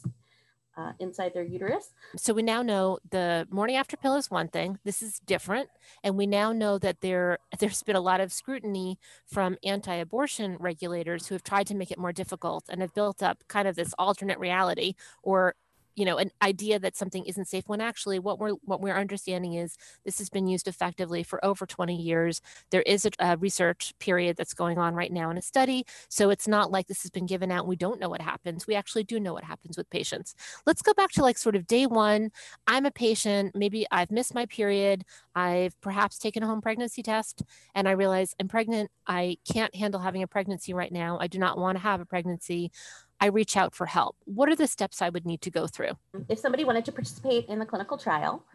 uh, 0.75 0.91
inside 0.99 1.33
their 1.33 1.43
uterus. 1.43 1.93
So 2.15 2.33
we 2.33 2.41
now 2.41 2.61
know 2.61 2.97
the 3.11 3.47
morning 3.51 3.75
after 3.75 3.95
pill 3.95 4.15
is 4.15 4.31
one 4.31 4.47
thing. 4.47 4.79
This 4.83 5.01
is 5.03 5.19
different, 5.19 5.69
and 6.03 6.17
we 6.17 6.25
now 6.25 6.51
know 6.51 6.79
that 6.79 7.01
there 7.01 7.37
there's 7.59 7.83
been 7.83 7.95
a 7.95 8.01
lot 8.01 8.21
of 8.21 8.33
scrutiny 8.33 8.97
from 9.25 9.57
anti-abortion 9.63 10.57
regulators 10.59 11.27
who 11.27 11.35
have 11.35 11.43
tried 11.43 11.67
to 11.67 11.75
make 11.75 11.91
it 11.91 11.99
more 11.99 12.11
difficult 12.11 12.65
and 12.69 12.81
have 12.81 12.93
built 12.93 13.21
up 13.21 13.43
kind 13.47 13.67
of 13.67 13.75
this 13.75 13.93
alternate 13.99 14.39
reality 14.39 14.95
or 15.21 15.55
you 15.95 16.05
know 16.05 16.17
an 16.17 16.31
idea 16.41 16.79
that 16.79 16.95
something 16.95 17.25
isn't 17.25 17.47
safe 17.47 17.63
when 17.67 17.81
actually 17.81 18.19
what 18.19 18.39
we're 18.39 18.51
what 18.63 18.81
we're 18.81 18.95
understanding 18.95 19.53
is 19.53 19.77
this 20.05 20.17
has 20.17 20.29
been 20.29 20.47
used 20.47 20.67
effectively 20.67 21.23
for 21.23 21.43
over 21.43 21.65
20 21.65 21.95
years. 21.95 22.41
There 22.71 22.81
is 22.83 23.05
a, 23.05 23.11
a, 23.19 23.37
research 23.37 23.93
period 23.99 24.37
that's 24.37 24.53
going 24.53 24.77
on 24.77 24.93
right 24.93 25.11
now 25.11 25.29
in 25.29 25.37
a 25.37 25.41
study 25.41 25.85
so 26.09 26.29
it's 26.29 26.47
not 26.47 26.71
like 26.71 26.87
this 26.87 27.01
has 27.03 27.11
been 27.11 27.25
given 27.25 27.51
out 27.51 27.61
and 27.61 27.67
we 27.67 27.75
don't 27.75 27.99
know 27.99 28.09
what 28.09 28.21
happens. 28.21 28.67
We 28.67 28.75
actually 28.75 29.03
do 29.03 29.19
know 29.19 29.33
what 29.33 29.43
happens 29.43 29.77
with 29.77 29.89
patients. 29.89 30.35
Let's 30.65 30.81
go 30.81 30.93
back 30.93 31.11
to 31.11 31.21
like 31.21 31.37
sort 31.37 31.55
of 31.55 31.67
day 31.67 31.85
one. 31.85 32.31
I'm 32.67 32.85
a 32.85 32.91
patient. 32.91 33.55
Maybe 33.55 33.85
i've 33.91 34.11
missed 34.11 34.33
my 34.33 34.45
period. 34.45 35.03
I've 35.35 35.79
perhaps 35.81 36.17
taken 36.17 36.43
a 36.43 36.47
home 36.47 36.61
pregnancy 36.61 37.03
test 37.03 37.43
and 37.75 37.87
i 37.87 37.91
realize 37.91 38.35
i'm 38.39 38.47
pregnant. 38.47 38.89
I 39.07 39.37
can't 39.51 39.75
handle 39.75 39.99
having 39.99 40.23
a 40.23 40.27
pregnancy 40.27 40.73
right 40.73 40.91
now. 40.91 41.17
I 41.19 41.27
do 41.27 41.37
not 41.37 41.57
want 41.57 41.77
to 41.77 41.81
have 41.81 42.01
a 42.01 42.05
pregnancy 42.05 42.71
I 43.19 43.27
reach 43.27 43.55
out 43.55 43.73
for 43.73 43.85
help? 43.85 44.15
What 44.25 44.49
are 44.49 44.55
the 44.55 44.67
steps 44.67 45.01
I 45.01 45.09
would 45.09 45.25
need 45.25 45.41
to 45.41 45.51
go 45.51 45.67
through? 45.67 45.91
If 46.29 46.39
somebody 46.39 46.65
wanted 46.65 46.85
to 46.85 46.91
participate 46.91 47.45
in 47.45 47.59
the 47.59 47.65
clinical 47.65 47.97
trial, 47.97 48.45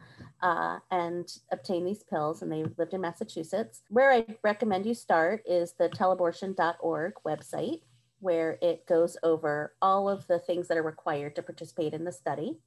uh, 0.42 0.78
and 0.90 1.28
obtain 1.50 1.84
these 1.84 2.04
pills, 2.04 2.42
and 2.42 2.50
they 2.50 2.64
lived 2.76 2.94
in 2.94 3.00
Massachusetts. 3.00 3.82
Where 3.88 4.12
I 4.12 4.26
recommend 4.42 4.86
you 4.86 4.94
start 4.94 5.42
is 5.46 5.74
the 5.78 5.88
telabortion.org 5.88 7.14
website, 7.26 7.80
where 8.20 8.58
it 8.62 8.86
goes 8.86 9.16
over 9.22 9.74
all 9.82 10.08
of 10.08 10.26
the 10.26 10.38
things 10.38 10.68
that 10.68 10.78
are 10.78 10.82
required 10.82 11.36
to 11.36 11.42
participate 11.42 11.94
in 11.94 12.04
the 12.04 12.12
study. 12.12 12.58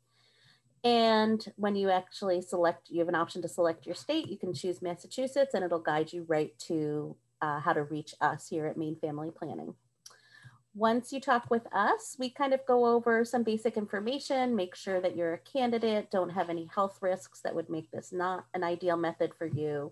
And 0.84 1.46
when 1.58 1.76
you 1.76 1.90
actually 1.90 2.42
select, 2.42 2.90
you 2.90 3.00
have 3.00 3.10
an 3.10 3.16
option 3.16 3.42
to 3.44 3.48
select 3.48 3.86
your 3.86 3.96
state. 3.96 4.30
You 4.30 4.38
can 4.38 4.54
choose 4.54 4.82
Massachusetts, 4.82 5.54
and 5.54 5.64
it'll 5.64 5.80
guide 5.80 6.12
you 6.12 6.26
right 6.28 6.58
to 6.68 7.16
uh, 7.42 7.60
how 7.60 7.74
to 7.74 7.84
reach 7.84 8.14
us 8.22 8.48
here 8.50 8.66
at 8.68 8.78
Maine 8.78 8.96
Family 8.96 9.32
Planning. 9.32 9.76
Once 10.74 11.12
you 11.12 11.20
talk 11.20 11.52
with 11.52 11.68
us, 11.74 12.16
we 12.18 12.30
kind 12.30 12.54
of 12.54 12.66
go 12.66 12.86
over 12.86 13.26
some 13.26 13.44
basic 13.44 13.76
information, 13.76 14.56
make 14.56 14.74
sure 14.74 15.02
that 15.02 15.18
you're 15.18 15.34
a 15.34 15.40
candidate, 15.40 16.10
don't 16.10 16.30
have 16.30 16.50
any 16.50 16.70
health 16.74 16.98
risks 17.02 17.42
that 17.42 17.54
would 17.54 17.70
make 17.70 17.92
this 17.92 18.14
not 18.14 18.46
an 18.54 18.64
ideal 18.64 18.96
method 18.96 19.34
for 19.38 19.46
you, 19.46 19.92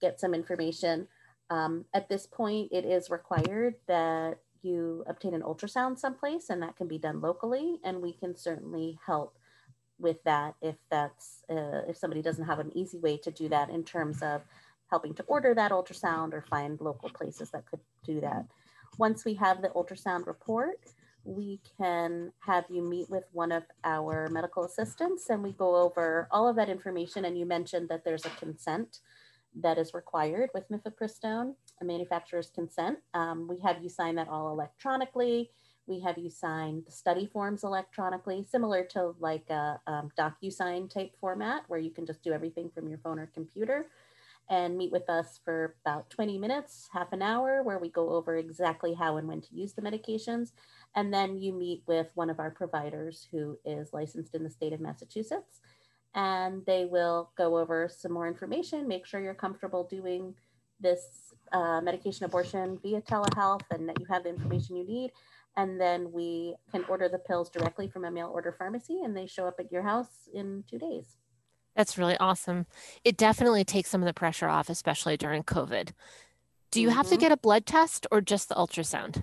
get 0.00 0.20
some 0.20 0.32
information. 0.32 1.08
Um, 1.50 1.84
at 1.92 2.08
this 2.08 2.26
point, 2.26 2.68
it 2.70 2.84
is 2.84 3.10
required 3.10 3.74
that 3.88 4.38
you 4.62 5.02
obtain 5.08 5.34
an 5.34 5.42
ultrasound 5.42 5.98
someplace, 5.98 6.50
and 6.50 6.62
that 6.62 6.76
can 6.76 6.86
be 6.86 6.98
done 6.98 7.20
locally, 7.20 7.80
and 7.82 8.00
we 8.00 8.12
can 8.12 8.36
certainly 8.36 9.00
help 9.04 9.36
with 9.98 10.22
that 10.24 10.54
if 10.62 10.76
that's 10.88 11.42
uh, 11.50 11.82
if 11.88 11.96
somebody 11.96 12.22
doesn't 12.22 12.46
have 12.46 12.58
an 12.60 12.76
easy 12.76 12.98
way 12.98 13.16
to 13.16 13.30
do 13.30 13.48
that 13.48 13.70
in 13.70 13.82
terms 13.82 14.22
of 14.22 14.42
helping 14.88 15.14
to 15.14 15.22
order 15.24 15.54
that 15.54 15.72
ultrasound 15.72 16.32
or 16.32 16.42
find 16.42 16.80
local 16.80 17.08
places 17.08 17.50
that 17.50 17.66
could 17.66 17.80
do 18.04 18.20
that. 18.20 18.46
Once 18.98 19.24
we 19.24 19.34
have 19.34 19.62
the 19.62 19.68
ultrasound 19.70 20.26
report, 20.26 20.78
we 21.24 21.60
can 21.78 22.32
have 22.40 22.64
you 22.68 22.82
meet 22.82 23.08
with 23.08 23.24
one 23.32 23.52
of 23.52 23.62
our 23.84 24.28
medical 24.30 24.64
assistants 24.64 25.30
and 25.30 25.42
we 25.42 25.52
go 25.52 25.76
over 25.76 26.28
all 26.30 26.48
of 26.48 26.56
that 26.56 26.68
information. 26.68 27.24
And 27.24 27.38
you 27.38 27.46
mentioned 27.46 27.88
that 27.88 28.04
there's 28.04 28.26
a 28.26 28.30
consent 28.30 29.00
that 29.60 29.78
is 29.78 29.94
required 29.94 30.50
with 30.54 30.68
mifepristone, 30.70 31.54
a 31.80 31.84
manufacturer's 31.84 32.50
consent. 32.50 32.98
Um, 33.14 33.46
we 33.48 33.58
have 33.60 33.82
you 33.82 33.88
sign 33.88 34.14
that 34.16 34.28
all 34.28 34.50
electronically. 34.50 35.50
We 35.86 36.00
have 36.00 36.16
you 36.16 36.30
sign 36.30 36.82
the 36.86 36.92
study 36.92 37.28
forms 37.32 37.64
electronically, 37.64 38.44
similar 38.48 38.84
to 38.92 39.14
like 39.18 39.48
a 39.50 39.80
um, 39.86 40.10
DocuSign 40.18 40.88
type 40.88 41.12
format 41.20 41.64
where 41.68 41.80
you 41.80 41.90
can 41.90 42.06
just 42.06 42.22
do 42.22 42.32
everything 42.32 42.70
from 42.72 42.88
your 42.88 42.98
phone 42.98 43.18
or 43.18 43.26
computer 43.34 43.86
and 44.52 44.76
meet 44.76 44.92
with 44.92 45.08
us 45.08 45.40
for 45.42 45.76
about 45.82 46.10
20 46.10 46.36
minutes, 46.36 46.86
half 46.92 47.14
an 47.14 47.22
hour, 47.22 47.62
where 47.62 47.78
we 47.78 47.88
go 47.88 48.10
over 48.10 48.36
exactly 48.36 48.92
how 48.92 49.16
and 49.16 49.26
when 49.26 49.40
to 49.40 49.54
use 49.54 49.72
the 49.72 49.80
medications. 49.80 50.52
And 50.94 51.12
then 51.12 51.38
you 51.38 51.54
meet 51.54 51.82
with 51.86 52.08
one 52.16 52.28
of 52.28 52.38
our 52.38 52.50
providers 52.50 53.26
who 53.32 53.58
is 53.64 53.94
licensed 53.94 54.34
in 54.34 54.44
the 54.44 54.50
state 54.50 54.74
of 54.74 54.80
Massachusetts. 54.80 55.60
And 56.14 56.66
they 56.66 56.84
will 56.84 57.30
go 57.38 57.56
over 57.56 57.88
some 57.88 58.12
more 58.12 58.28
information, 58.28 58.86
make 58.86 59.06
sure 59.06 59.22
you're 59.22 59.32
comfortable 59.32 59.84
doing 59.84 60.34
this 60.78 61.32
uh, 61.52 61.80
medication 61.80 62.26
abortion 62.26 62.78
via 62.82 63.00
telehealth 63.00 63.62
and 63.70 63.88
that 63.88 63.98
you 63.98 64.04
have 64.10 64.24
the 64.24 64.28
information 64.28 64.76
you 64.76 64.86
need. 64.86 65.12
And 65.56 65.80
then 65.80 66.12
we 66.12 66.56
can 66.70 66.84
order 66.90 67.08
the 67.08 67.18
pills 67.18 67.48
directly 67.48 67.88
from 67.88 68.04
a 68.04 68.10
mail 68.10 68.30
order 68.30 68.52
pharmacy 68.52 69.00
and 69.02 69.16
they 69.16 69.26
show 69.26 69.46
up 69.46 69.58
at 69.58 69.72
your 69.72 69.82
house 69.82 70.28
in 70.34 70.62
two 70.68 70.78
days. 70.78 71.21
That's 71.74 71.96
really 71.96 72.16
awesome. 72.18 72.66
It 73.04 73.16
definitely 73.16 73.64
takes 73.64 73.88
some 73.88 74.02
of 74.02 74.06
the 74.06 74.14
pressure 74.14 74.48
off, 74.48 74.68
especially 74.68 75.16
during 75.16 75.42
COVID. 75.42 75.92
Do 76.70 76.80
you 76.80 76.88
mm-hmm. 76.88 76.96
have 76.96 77.06
to 77.06 77.14
mm-hmm. 77.14 77.20
get 77.20 77.32
a 77.32 77.36
blood 77.36 77.66
test 77.66 78.06
or 78.10 78.20
just 78.20 78.48
the 78.48 78.54
ultrasound? 78.54 79.22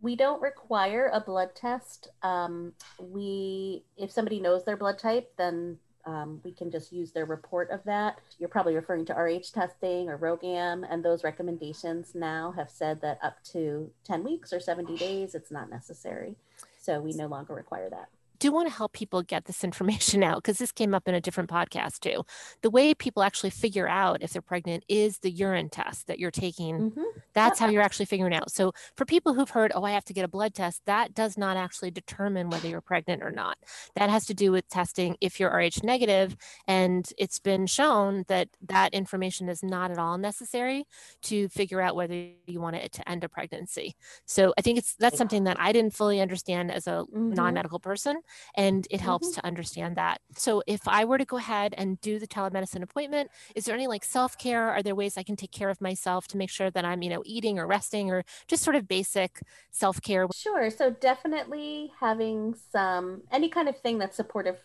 We 0.00 0.16
don't 0.16 0.42
require 0.42 1.10
a 1.12 1.20
blood 1.20 1.54
test. 1.54 2.08
Um, 2.22 2.74
we, 2.98 3.84
if 3.96 4.10
somebody 4.10 4.38
knows 4.38 4.64
their 4.64 4.76
blood 4.76 4.98
type, 4.98 5.32
then 5.38 5.78
um, 6.04 6.42
we 6.44 6.52
can 6.52 6.70
just 6.70 6.92
use 6.92 7.12
their 7.12 7.24
report 7.24 7.70
of 7.70 7.82
that. 7.84 8.18
You're 8.38 8.50
probably 8.50 8.74
referring 8.74 9.06
to 9.06 9.14
RH 9.14 9.54
testing 9.54 10.10
or 10.10 10.18
RhoGAM, 10.18 10.86
and 10.90 11.02
those 11.02 11.24
recommendations 11.24 12.14
now 12.14 12.52
have 12.54 12.68
said 12.68 13.00
that 13.00 13.18
up 13.22 13.42
to 13.52 13.90
10 14.04 14.24
weeks 14.24 14.52
or 14.52 14.60
70 14.60 14.98
days, 14.98 15.34
it's 15.34 15.50
not 15.50 15.70
necessary. 15.70 16.36
So 16.78 17.00
we 17.00 17.12
no 17.12 17.26
longer 17.26 17.54
require 17.54 17.88
that 17.88 18.10
do 18.44 18.52
want 18.52 18.68
to 18.68 18.74
help 18.74 18.92
people 18.92 19.22
get 19.22 19.46
this 19.46 19.64
information 19.64 20.22
out 20.22 20.36
because 20.36 20.58
this 20.58 20.70
came 20.70 20.94
up 20.94 21.08
in 21.08 21.14
a 21.14 21.20
different 21.20 21.48
podcast 21.48 22.00
too. 22.00 22.24
The 22.60 22.68
way 22.68 22.92
people 22.92 23.22
actually 23.22 23.48
figure 23.48 23.88
out 23.88 24.22
if 24.22 24.34
they're 24.34 24.42
pregnant 24.42 24.84
is 24.86 25.18
the 25.20 25.30
urine 25.30 25.70
test 25.70 26.08
that 26.08 26.18
you're 26.18 26.30
taking. 26.30 26.90
Mm-hmm. 26.90 27.02
That's 27.32 27.58
how 27.58 27.70
you're 27.70 27.82
actually 27.82 28.04
figuring 28.04 28.34
out. 28.34 28.50
So 28.50 28.72
for 28.96 29.06
people 29.06 29.32
who've 29.32 29.48
heard, 29.48 29.72
oh, 29.74 29.82
I 29.82 29.92
have 29.92 30.04
to 30.04 30.12
get 30.12 30.26
a 30.26 30.28
blood 30.28 30.52
test, 30.52 30.82
that 30.84 31.14
does 31.14 31.38
not 31.38 31.56
actually 31.56 31.90
determine 31.90 32.50
whether 32.50 32.68
you're 32.68 32.82
pregnant 32.82 33.22
or 33.22 33.30
not. 33.30 33.56
That 33.96 34.10
has 34.10 34.26
to 34.26 34.34
do 34.34 34.52
with 34.52 34.68
testing 34.68 35.16
if 35.22 35.40
you're 35.40 35.50
RH 35.50 35.82
negative, 35.82 36.36
and 36.68 37.10
it's 37.16 37.38
been 37.38 37.66
shown 37.66 38.24
that 38.28 38.48
that 38.68 38.92
information 38.92 39.48
is 39.48 39.62
not 39.62 39.90
at 39.90 39.98
all 39.98 40.18
necessary 40.18 40.84
to 41.22 41.48
figure 41.48 41.80
out 41.80 41.96
whether 41.96 42.14
you 42.46 42.60
want 42.60 42.76
it 42.76 42.92
to 42.92 43.08
end 43.08 43.24
a 43.24 43.28
pregnancy. 43.30 43.96
So 44.26 44.52
I 44.58 44.60
think 44.60 44.76
it's 44.76 44.96
that's 44.96 45.16
something 45.16 45.44
that 45.44 45.58
I 45.58 45.72
didn't 45.72 45.94
fully 45.94 46.20
understand 46.20 46.70
as 46.70 46.86
a 46.86 47.06
mm-hmm. 47.10 47.30
non-medical 47.32 47.80
person 47.80 48.20
and 48.56 48.86
it 48.90 49.00
helps 49.00 49.28
mm-hmm. 49.28 49.40
to 49.40 49.46
understand 49.46 49.96
that. 49.96 50.20
So 50.36 50.62
if 50.66 50.86
I 50.86 51.04
were 51.04 51.18
to 51.18 51.24
go 51.24 51.36
ahead 51.36 51.74
and 51.76 52.00
do 52.00 52.18
the 52.18 52.26
telemedicine 52.26 52.82
appointment, 52.82 53.30
is 53.54 53.64
there 53.64 53.74
any 53.74 53.86
like 53.86 54.04
self-care? 54.04 54.70
Are 54.70 54.82
there 54.82 54.94
ways 54.94 55.16
I 55.16 55.22
can 55.22 55.36
take 55.36 55.52
care 55.52 55.70
of 55.70 55.80
myself 55.80 56.26
to 56.28 56.36
make 56.36 56.50
sure 56.50 56.70
that 56.70 56.84
I'm, 56.84 57.02
you 57.02 57.10
know, 57.10 57.22
eating 57.24 57.58
or 57.58 57.66
resting 57.66 58.10
or 58.10 58.24
just 58.48 58.62
sort 58.62 58.76
of 58.76 58.88
basic 58.88 59.40
self-care? 59.70 60.26
Sure. 60.34 60.70
So 60.70 60.90
definitely 60.90 61.92
having 62.00 62.54
some 62.72 63.22
any 63.30 63.48
kind 63.48 63.68
of 63.68 63.78
thing 63.78 63.98
that's 63.98 64.16
supportive 64.16 64.58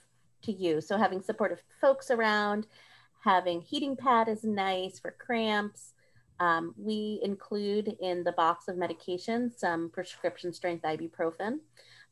to 0.43 0.51
you. 0.51 0.81
So 0.81 0.97
having 0.97 1.21
supportive 1.21 1.61
folks 1.81 2.11
around, 2.11 2.67
having 3.23 3.61
heating 3.61 3.95
pad 3.95 4.27
is 4.29 4.43
nice 4.43 4.99
for 4.99 5.11
cramps. 5.11 5.93
Um, 6.39 6.73
we 6.77 7.19
include 7.21 7.97
in 8.01 8.23
the 8.23 8.31
box 8.31 8.69
of 8.69 8.77
medications 8.77 9.59
some 9.59 9.89
prescription 9.89 10.53
strength 10.53 10.83
ibuprofen 10.83 11.59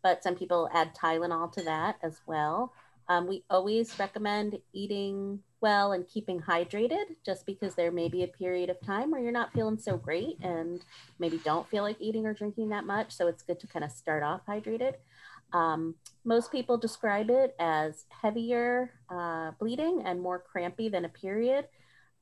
but 0.08 0.24
some 0.24 0.36
people 0.36 0.70
add 0.74 0.96
Tylenol 0.96 1.52
to 1.52 1.62
that 1.64 1.98
as 2.02 2.22
well. 2.26 2.72
Um, 3.10 3.28
we 3.28 3.44
always 3.50 4.00
recommend 4.00 4.58
eating 4.72 5.40
well 5.60 5.92
and 5.92 6.08
keeping 6.08 6.40
hydrated 6.40 7.18
just 7.26 7.46
because 7.46 7.76
there 7.76 7.92
may 7.92 8.08
be 8.08 8.24
a 8.24 8.28
period 8.28 8.70
of 8.70 8.80
time 8.80 9.12
where 9.12 9.20
you're 9.20 9.34
not 9.34 9.52
feeling 9.52 9.78
so 9.78 9.98
great 9.98 10.38
and 10.42 10.86
maybe 11.20 11.40
don't 11.40 11.68
feel 11.68 11.84
like 11.84 11.98
eating 12.00 12.26
or 12.26 12.34
drinking 12.34 12.70
that 12.70 12.86
much. 12.86 13.12
So 13.12 13.28
it's 13.28 13.44
good 13.44 13.60
to 13.60 13.68
kind 13.68 13.84
of 13.84 13.92
start 13.92 14.24
off 14.24 14.46
hydrated. 14.48 14.94
Um, 15.52 15.96
most 16.24 16.54
people 16.54 16.78
describe 16.78 17.30
it 17.30 17.54
as 17.60 18.06
heavier 18.08 18.94
uh, 19.10 19.52
bleeding 19.60 20.04
and 20.06 20.22
more 20.22 20.40
crampy 20.40 20.88
than 20.88 21.04
a 21.04 21.10
period, 21.10 21.66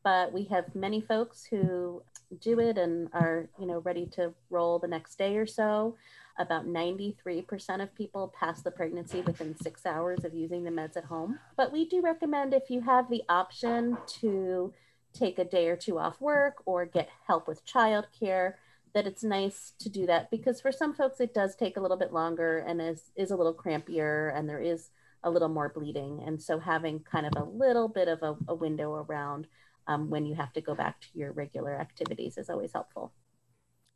but 0.04 0.34
we 0.34 0.46
have 0.46 0.74
many 0.74 1.01
folks 1.01 1.46
who 1.46 2.01
do 2.42 2.60
it 2.60 2.80
and 2.80 3.10
are 3.13 3.48
you 3.60 3.68
know 3.68 3.80
ready 3.82 4.08
to 4.08 4.34
roll 4.50 4.80
the 4.80 4.88
next 4.88 5.20
day 5.20 5.38
or 5.38 5.46
so. 5.46 5.96
About 6.38 6.68
93% 6.68 7.82
of 7.82 7.96
people 7.96 8.34
pass 8.38 8.62
the 8.62 8.72
pregnancy 8.72 9.22
within 9.22 9.56
six 9.56 9.86
hours 9.86 10.25
of 10.25 10.34
using 10.34 10.63
the 10.63 10.70
meds 10.70 10.98
at 10.98 11.06
home. 11.06 11.39
But 11.56 11.72
we 11.72 11.88
do 11.88 12.01
recommend 12.01 12.54
if 12.54 12.70
you 12.70 12.82
have 12.82 13.10
the 13.10 13.24
option 13.30 13.98
to 14.20 14.74
take 15.13 15.39
a 15.39 15.46
day 15.46 15.70
or 15.70 15.77
two 15.77 15.98
off 15.98 16.20
work 16.20 16.56
or 16.65 16.86
get 16.86 17.10
help 17.25 17.48
with 17.48 17.65
childcare, 17.65 18.56
that 18.94 19.08
it's 19.08 19.24
nice 19.24 19.74
to 19.80 19.89
do 19.89 20.06
that 20.06 20.30
because 20.30 20.60
for 20.60 20.72
some 20.72 20.94
folks 20.94 21.22
it 21.22 21.34
does 21.34 21.56
take 21.56 21.77
a 21.77 21.82
little 21.82 21.98
bit 21.98 22.13
longer 22.13 22.60
and 22.60 22.82
is, 22.82 23.12
is 23.15 23.32
a 23.32 23.36
little 23.36 23.54
crampier 23.54 24.30
and 24.30 24.48
there 24.48 24.62
is 24.62 24.89
a 25.24 25.30
little 25.30 25.50
more 25.50 25.70
bleeding. 25.70 26.22
And 26.25 26.42
so 26.42 26.60
having 26.60 27.00
kind 27.00 27.25
of 27.25 27.34
a 27.38 27.46
little 27.46 27.88
bit 27.88 28.10
of 28.10 28.24
a, 28.24 28.36
a 28.50 28.56
window 28.56 28.94
around 28.94 29.48
um, 29.88 30.10
when 30.10 30.25
you 30.25 30.36
have 30.36 30.51
to 30.54 30.62
go 30.62 30.75
back 30.75 31.00
to 31.01 31.08
your 31.13 31.32
regular 31.32 31.75
activities 31.75 32.38
is 32.38 32.50
always 32.50 32.74
helpful 32.74 33.13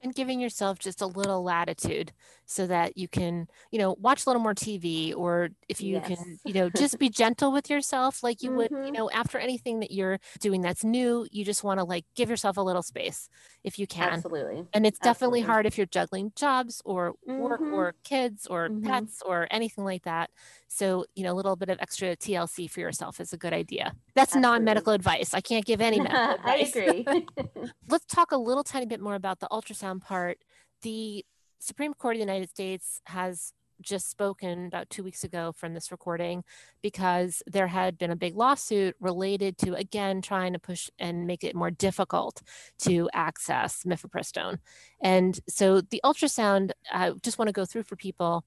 and 0.02 0.16
giving 0.16 0.40
yourself 0.40 0.80
just 0.80 1.02
a 1.02 1.06
little 1.06 1.44
latitude 1.44 2.12
so 2.46 2.66
that 2.66 2.98
you 2.98 3.08
can 3.08 3.48
you 3.72 3.80
know 3.80 3.96
watch 4.00 4.26
a 4.26 4.30
little 4.30 4.42
more 4.42 4.56
tv 4.56 5.16
or 5.16 5.50
if 5.68 5.82
you 5.82 5.96
yes. 5.96 6.08
can 6.08 6.40
you 6.46 6.54
know 6.54 6.70
just 6.70 6.98
be 6.98 7.10
gentle 7.10 7.52
with 7.52 7.70
yourself 7.70 8.24
like 8.24 8.42
you 8.42 8.50
mm-hmm. 8.50 8.58
would 8.58 8.72
you 8.72 8.78
mm-hmm. 8.78 8.94
know 8.94 9.10
after 9.12 9.38
anything 9.38 9.80
that 9.80 9.92
you're 9.92 10.20
doing 10.40 10.62
that's 10.62 10.84
new 10.84 11.28
you 11.32 11.46
just 11.46 11.64
want 11.64 11.80
to 11.80 11.84
like 11.84 12.06
give 12.16 12.30
yourself 12.30 12.58
a 12.58 12.62
little 12.62 12.84
space 12.84 13.30
if 13.64 13.78
you 13.80 13.88
can. 13.88 14.10
Absolutely. 14.10 14.66
And 14.74 14.86
it's 14.86 15.00
definitely 15.00 15.40
absolutely. 15.40 15.42
hard 15.42 15.66
if 15.66 15.78
you're 15.78 15.88
juggling 15.88 16.32
jobs 16.36 16.82
or 16.86 17.14
mm-hmm. 17.28 17.40
work 17.40 17.62
or 17.62 17.96
kids 18.04 18.48
or 18.48 18.70
mm-hmm. 18.70 18.88
pets 18.88 19.22
or 19.26 19.48
anything 19.52 19.84
like 19.84 20.04
that. 20.04 20.30
So 20.68 21.06
you 21.16 21.24
know 21.24 21.34
a 21.34 21.36
little 21.36 21.56
bit 21.56 21.70
of 21.70 21.80
extra 21.82 22.16
tlc 22.16 22.70
for 22.70 22.80
yourself 22.80 23.20
is 23.20 23.34
a 23.34 23.38
good 23.38 23.54
idea. 23.54 23.94
That's 24.16 24.36
non-medical 24.36 24.94
advice. 24.94 25.34
I 25.34 25.42
can't 25.42 25.66
give 25.66 25.82
any 25.90 26.00
medical 26.00 26.36
advice. 26.36 26.76
i 26.76 26.80
agree. 26.80 27.26
Let's 27.90 28.06
talk 28.06 28.32
a 28.32 28.38
little 28.38 28.64
tiny 28.64 28.86
bit 28.86 29.02
more 29.02 29.16
about 29.16 29.40
the 29.40 29.48
ultrasound 29.52 30.02
part. 30.02 30.38
The 30.82 31.26
supreme 31.60 31.94
court 31.94 32.16
of 32.16 32.20
the 32.20 32.26
united 32.26 32.50
states 32.50 33.02
has 33.06 33.54
just 33.82 34.10
spoken 34.10 34.66
about 34.66 34.90
two 34.90 35.04
weeks 35.04 35.24
ago 35.24 35.52
from 35.56 35.74
this 35.74 35.92
recording 35.92 36.44
because 36.82 37.42
there 37.48 37.68
had 37.68 37.98
been 37.98 38.12
a 38.12 38.16
big 38.16 38.36
lawsuit 38.36 38.96
related 39.00 39.58
to 39.58 39.74
again 39.74 40.22
trying 40.22 40.54
to 40.54 40.60
push 40.60 40.90
and 41.00 41.26
make 41.26 41.44
it 41.44 41.56
more 41.56 41.72
difficult 41.72 42.42
to 42.78 43.10
access 43.14 43.84
mifepristone. 43.84 44.58
And 45.02 45.40
so 45.48 45.82
the 45.82 46.02
ultrasound 46.04 46.72
i 46.92 47.12
just 47.24 47.38
want 47.38 47.48
to 47.48 47.54
go 47.54 47.66
through 47.66 47.84
for 47.84 47.96
people 47.96 48.44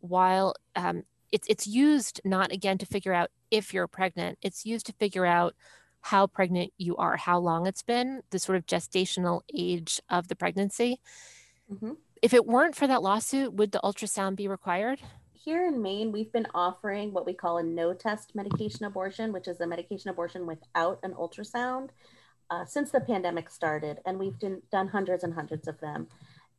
while 0.00 0.54
um, 0.74 1.02
it's, 1.32 1.48
it's 1.48 1.66
used 1.66 2.20
not 2.24 2.52
again 2.52 2.78
to 2.78 2.86
figure 2.86 3.12
out 3.12 3.30
if 3.50 3.74
you're 3.74 3.88
pregnant. 3.88 4.38
It's 4.42 4.64
used 4.64 4.86
to 4.86 4.92
figure 4.92 5.26
out 5.26 5.54
how 6.02 6.26
pregnant 6.26 6.72
you 6.78 6.94
are 6.96 7.16
how 7.16 7.38
long 7.38 7.66
it's 7.66 7.82
been 7.82 8.22
the 8.30 8.38
sort 8.38 8.56
of 8.56 8.66
gestational 8.66 9.40
age 9.52 10.00
of 10.08 10.28
the 10.28 10.36
pregnancy. 10.36 11.00
Mm-hmm 11.72 11.92
if 12.22 12.34
it 12.34 12.46
weren't 12.46 12.76
for 12.76 12.86
that 12.86 13.02
lawsuit, 13.02 13.52
would 13.54 13.72
the 13.72 13.80
ultrasound 13.84 14.36
be 14.36 14.48
required? 14.48 15.00
Here 15.32 15.66
in 15.66 15.80
Maine, 15.80 16.10
we've 16.10 16.32
been 16.32 16.46
offering 16.54 17.12
what 17.12 17.26
we 17.26 17.32
call 17.32 17.58
a 17.58 17.62
no 17.62 17.94
test 17.94 18.34
medication 18.34 18.84
abortion, 18.84 19.32
which 19.32 19.46
is 19.46 19.60
a 19.60 19.66
medication 19.66 20.10
abortion 20.10 20.46
without 20.46 20.98
an 21.02 21.12
ultrasound, 21.12 21.90
uh, 22.50 22.64
since 22.64 22.90
the 22.90 23.00
pandemic 23.00 23.50
started. 23.50 24.00
And 24.06 24.18
we've 24.18 24.38
done, 24.38 24.62
done 24.72 24.88
hundreds 24.88 25.22
and 25.22 25.34
hundreds 25.34 25.68
of 25.68 25.78
them. 25.80 26.08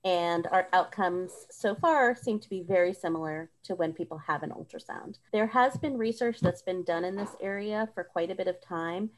And 0.05 0.47
our 0.51 0.67
outcomes 0.71 1.33
so 1.51 1.75
far 1.75 2.15
seem 2.15 2.39
to 2.39 2.49
be 2.49 2.61
very 2.61 2.93
similar 2.93 3.49
to 3.63 3.75
when 3.75 3.91
people 3.91 4.19
have 4.19 4.43
an 4.43 4.51
ultrasound. 4.51 5.17
There 5.33 5.47
has 5.47 5.75
been 5.77 5.97
research 5.97 6.39
that's 6.39 6.61
been 6.61 6.83
done 6.83 7.03
in 7.03 7.15
this 7.15 7.35
area 7.41 7.89
for 7.93 8.05
quite 8.05 8.31
a 8.31 8.35
bit 8.35 8.47
of 8.47 8.61
time 8.61 9.09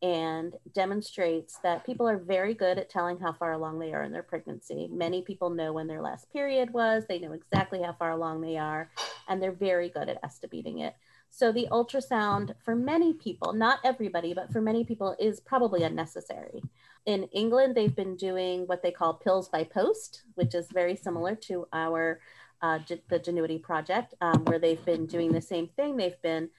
and 0.00 0.54
demonstrates 0.74 1.58
that 1.62 1.84
people 1.84 2.08
are 2.08 2.18
very 2.18 2.54
good 2.54 2.78
at 2.78 2.88
telling 2.88 3.18
how 3.18 3.32
far 3.32 3.52
along 3.52 3.78
they 3.78 3.92
are 3.92 4.04
in 4.04 4.12
their 4.12 4.22
pregnancy. 4.22 4.88
Many 4.92 5.22
people 5.22 5.50
know 5.50 5.72
when 5.72 5.88
their 5.88 6.00
last 6.00 6.32
period 6.32 6.72
was, 6.72 7.04
they 7.08 7.18
know 7.18 7.32
exactly 7.32 7.82
how 7.82 7.94
far 7.94 8.12
along 8.12 8.40
they 8.40 8.56
are, 8.56 8.90
and 9.28 9.42
they're 9.42 9.52
very 9.52 9.88
good 9.88 10.08
at 10.08 10.20
estimating 10.22 10.78
it. 10.78 10.94
So 11.30 11.52
the 11.52 11.68
ultrasound 11.70 12.54
for 12.64 12.74
many 12.74 13.12
people, 13.12 13.52
not 13.52 13.80
everybody, 13.84 14.34
but 14.34 14.52
for 14.52 14.60
many 14.60 14.84
people 14.84 15.16
is 15.18 15.40
probably 15.40 15.82
unnecessary. 15.82 16.62
In 17.06 17.24
England, 17.24 17.74
they've 17.74 17.94
been 17.94 18.16
doing 18.16 18.66
what 18.66 18.82
they 18.82 18.90
call 18.90 19.14
pills 19.14 19.48
by 19.48 19.64
post, 19.64 20.22
which 20.34 20.54
is 20.54 20.68
very 20.72 20.96
similar 20.96 21.34
to 21.34 21.66
our 21.72 22.20
uh, 22.60 22.78
the 23.08 23.20
Gynuity 23.20 23.62
project, 23.62 24.14
um, 24.20 24.44
where 24.44 24.58
they've 24.58 24.84
been 24.84 25.06
doing 25.06 25.32
the 25.32 25.40
same 25.40 25.68
thing. 25.68 25.96
They've 25.96 26.20
been 26.22 26.50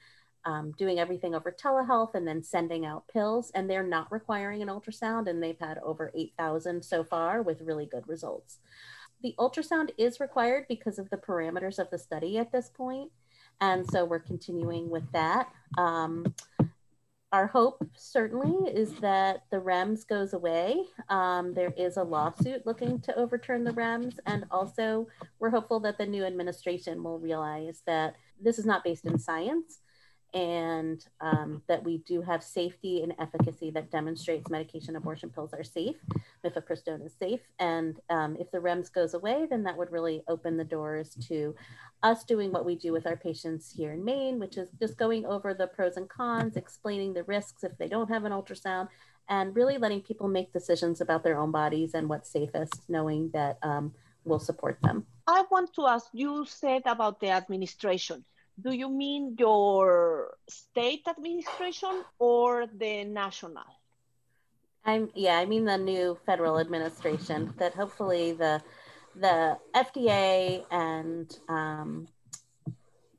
um, 0.45 0.73
doing 0.77 0.99
everything 0.99 1.35
over 1.35 1.51
telehealth 1.51 2.15
and 2.15 2.27
then 2.27 2.43
sending 2.43 2.85
out 2.85 3.07
pills, 3.07 3.51
and 3.53 3.69
they're 3.69 3.83
not 3.83 4.11
requiring 4.11 4.61
an 4.61 4.69
ultrasound, 4.69 5.27
and 5.27 5.41
they've 5.41 5.59
had 5.59 5.77
over 5.79 6.11
8,000 6.15 6.83
so 6.83 7.03
far 7.03 7.41
with 7.41 7.61
really 7.61 7.85
good 7.85 8.07
results. 8.07 8.59
The 9.21 9.35
ultrasound 9.37 9.89
is 9.97 10.19
required 10.19 10.65
because 10.69 10.97
of 10.97 11.09
the 11.09 11.17
parameters 11.17 11.77
of 11.77 11.89
the 11.89 11.97
study 11.97 12.37
at 12.37 12.51
this 12.51 12.69
point, 12.69 13.11
and 13.59 13.89
so 13.89 14.05
we're 14.05 14.19
continuing 14.19 14.89
with 14.89 15.11
that. 15.11 15.49
Um, 15.77 16.33
our 17.31 17.45
hope 17.45 17.85
certainly 17.95 18.71
is 18.71 18.93
that 18.95 19.43
the 19.51 19.59
REMS 19.59 20.07
goes 20.07 20.33
away. 20.33 20.83
Um, 21.09 21.53
there 21.53 21.73
is 21.77 21.97
a 21.97 22.03
lawsuit 22.03 22.65
looking 22.65 22.99
to 23.01 23.15
overturn 23.15 23.63
the 23.63 23.73
REMS, 23.73 24.17
and 24.25 24.45
also 24.49 25.07
we're 25.39 25.51
hopeful 25.51 25.79
that 25.81 25.97
the 25.97 26.07
new 26.07 26.23
administration 26.23 27.03
will 27.03 27.19
realize 27.19 27.83
that 27.85 28.15
this 28.41 28.57
is 28.57 28.65
not 28.65 28.83
based 28.83 29.05
in 29.05 29.19
science 29.19 29.81
and 30.33 31.05
um, 31.21 31.61
that 31.67 31.83
we 31.83 31.99
do 31.99 32.21
have 32.21 32.43
safety 32.43 33.01
and 33.01 33.13
efficacy 33.19 33.71
that 33.71 33.89
demonstrates 33.89 34.49
medication 34.49 34.95
abortion 34.95 35.29
pills 35.29 35.53
are 35.53 35.63
safe. 35.63 35.95
Mifepristone 36.45 37.05
is 37.05 37.13
safe. 37.17 37.41
And 37.59 37.99
um, 38.09 38.37
if 38.39 38.51
the 38.51 38.59
REMS 38.59 38.93
goes 38.93 39.15
away, 39.15 39.47
then 39.49 39.63
that 39.63 39.77
would 39.77 39.91
really 39.91 40.23
open 40.27 40.55
the 40.55 40.63
doors 40.63 41.15
to 41.27 41.55
us 42.03 42.23
doing 42.23 42.51
what 42.51 42.65
we 42.65 42.75
do 42.75 42.91
with 42.91 43.07
our 43.07 43.17
patients 43.17 43.73
here 43.75 43.91
in 43.91 44.05
Maine, 44.05 44.39
which 44.39 44.57
is 44.57 44.69
just 44.79 44.97
going 44.97 45.25
over 45.25 45.53
the 45.53 45.67
pros 45.67 45.97
and 45.97 46.07
cons, 46.07 46.55
explaining 46.55 47.13
the 47.13 47.23
risks 47.23 47.63
if 47.63 47.77
they 47.77 47.87
don't 47.87 48.09
have 48.09 48.25
an 48.25 48.31
ultrasound, 48.31 48.87
and 49.29 49.55
really 49.55 49.77
letting 49.77 50.01
people 50.01 50.27
make 50.27 50.53
decisions 50.53 51.01
about 51.01 51.23
their 51.23 51.39
own 51.39 51.51
bodies 51.51 51.93
and 51.95 52.07
what's 52.07 52.29
safest, 52.29 52.83
knowing 52.87 53.29
that 53.33 53.57
um, 53.63 53.93
we'll 54.25 54.39
support 54.39 54.77
them. 54.83 55.05
I 55.27 55.43
want 55.51 55.73
to 55.75 55.87
ask 55.87 56.07
you 56.13 56.45
said 56.47 56.83
about 56.85 57.19
the 57.19 57.29
administration 57.29 58.23
do 58.61 58.71
you 58.71 58.89
mean 58.89 59.35
your 59.37 60.35
state 60.47 61.07
administration 61.07 62.03
or 62.17 62.67
the 62.67 63.03
national? 63.03 63.63
I'm 64.85 65.09
yeah, 65.15 65.37
I 65.37 65.45
mean 65.45 65.65
the 65.65 65.77
new 65.77 66.17
federal 66.25 66.59
administration 66.59 67.53
that 67.57 67.73
hopefully 67.73 68.31
the 68.31 68.61
the 69.15 69.57
FDA 69.75 70.63
and 70.71 71.37
um, 71.47 72.07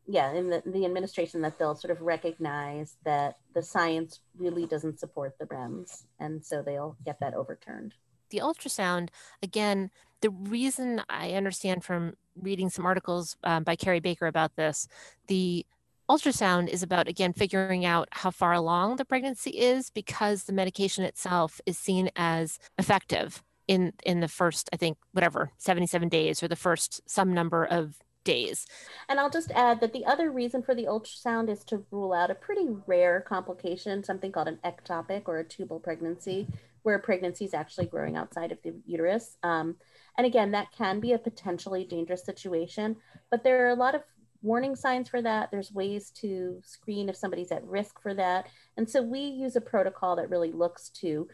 yeah, 0.07 0.33
in 0.33 0.51
the, 0.51 0.63
the 0.67 0.85
administration 0.85 1.43
that 1.43 1.59
they'll 1.59 1.77
sort 1.77 1.93
of 1.93 2.01
recognize 2.01 2.97
that 3.05 3.39
the 3.55 3.63
science 3.63 4.21
really 4.37 4.67
doesn't 4.67 4.99
support 4.99 5.37
the 5.39 5.47
REMS, 5.47 6.05
and 6.19 6.45
so 6.45 6.63
they'll 6.63 6.97
get 7.05 7.21
that 7.21 7.35
overturned. 7.35 7.95
The 8.31 8.39
ultrasound, 8.39 9.09
again, 9.43 9.91
the 10.21 10.31
reason 10.31 11.03
I 11.09 11.33
understand 11.33 11.85
from 11.85 12.15
reading 12.41 12.71
some 12.71 12.87
articles 12.87 13.37
um, 13.45 13.65
by 13.65 13.77
Carrie 13.77 14.01
Baker 14.01 14.27
about 14.27 14.57
this. 14.57 14.89
The 15.27 15.67
ultrasound 16.09 16.69
is 16.69 16.83
about, 16.83 17.09
again, 17.09 17.33
figuring 17.33 17.85
out 17.85 18.09
how 18.11 18.31
far 18.31 18.53
along 18.53 18.97
the 18.97 19.05
pregnancy 19.05 19.51
is 19.51 19.91
because 19.91 20.45
the 20.45 20.53
medication 20.53 21.05
itself 21.05 21.61
is 21.67 21.79
seen 21.79 22.11
as 22.17 22.59
effective 22.79 23.43
in, 23.69 23.93
in 24.05 24.21
the 24.21 24.29
first, 24.29 24.69
I 24.73 24.77
think, 24.77 24.99
whatever, 25.13 25.53
77 25.59 26.09
days 26.09 26.43
or 26.43 26.49
the 26.49 26.57
first 26.57 27.01
some 27.09 27.33
number 27.33 27.65
of 27.65 27.99
days. 28.25 28.67
And 29.09 29.21
I'll 29.21 29.31
just 29.31 29.51
add 29.53 29.81
that 29.81 29.93
the 29.93 30.05
other 30.05 30.31
reason 30.31 30.63
for 30.63 30.75
the 30.75 30.85
ultrasound 30.85 31.49
is 31.49 31.65
to 31.65 31.85
rule 31.91 32.13
out 32.13 32.31
a 32.31 32.35
pretty 32.35 32.67
rare 32.87 33.21
complication, 33.21 34.05
something 34.05 34.33
called 34.33 34.49
an 34.49 34.59
ectopic 34.65 35.23
or 35.27 35.39
a 35.39 35.45
tubal 35.45 35.79
pregnancy, 35.79 36.49
where 36.83 36.99
pregnancy 36.99 37.45
is 37.45 37.55
actually 37.55 37.87
growing 37.87 38.17
outside 38.17 38.53
of 38.53 38.59
the 38.63 38.75
uterus. 38.87 39.37
Um, 39.43 39.77
and 40.17 40.27
again, 40.27 40.51
that 40.53 40.73
can 40.73 41.01
be 41.01 41.13
a 41.13 41.19
potentially 41.19 41.85
dangerous 41.85 42.25
situation, 42.25 42.97
but 43.31 43.45
there 43.45 43.67
are 43.67 43.71
a 43.71 43.75
lot 43.75 43.95
of 43.95 44.03
warning 44.43 44.75
signs 44.75 45.09
for 45.09 45.21
that. 45.23 45.51
There's 45.51 45.73
ways 45.73 46.11
to 46.13 46.61
screen 46.65 47.09
if 47.09 47.17
somebody's 47.17 47.53
at 47.53 47.65
risk 47.65 48.01
for 48.01 48.15
that. 48.15 48.49
And 48.77 48.89
so 48.89 49.03
we 49.03 49.21
use 49.21 49.57
a 49.57 49.61
protocol 49.61 50.17
that 50.17 50.31
really 50.31 50.53
looks 50.53 50.89
to 51.01 51.29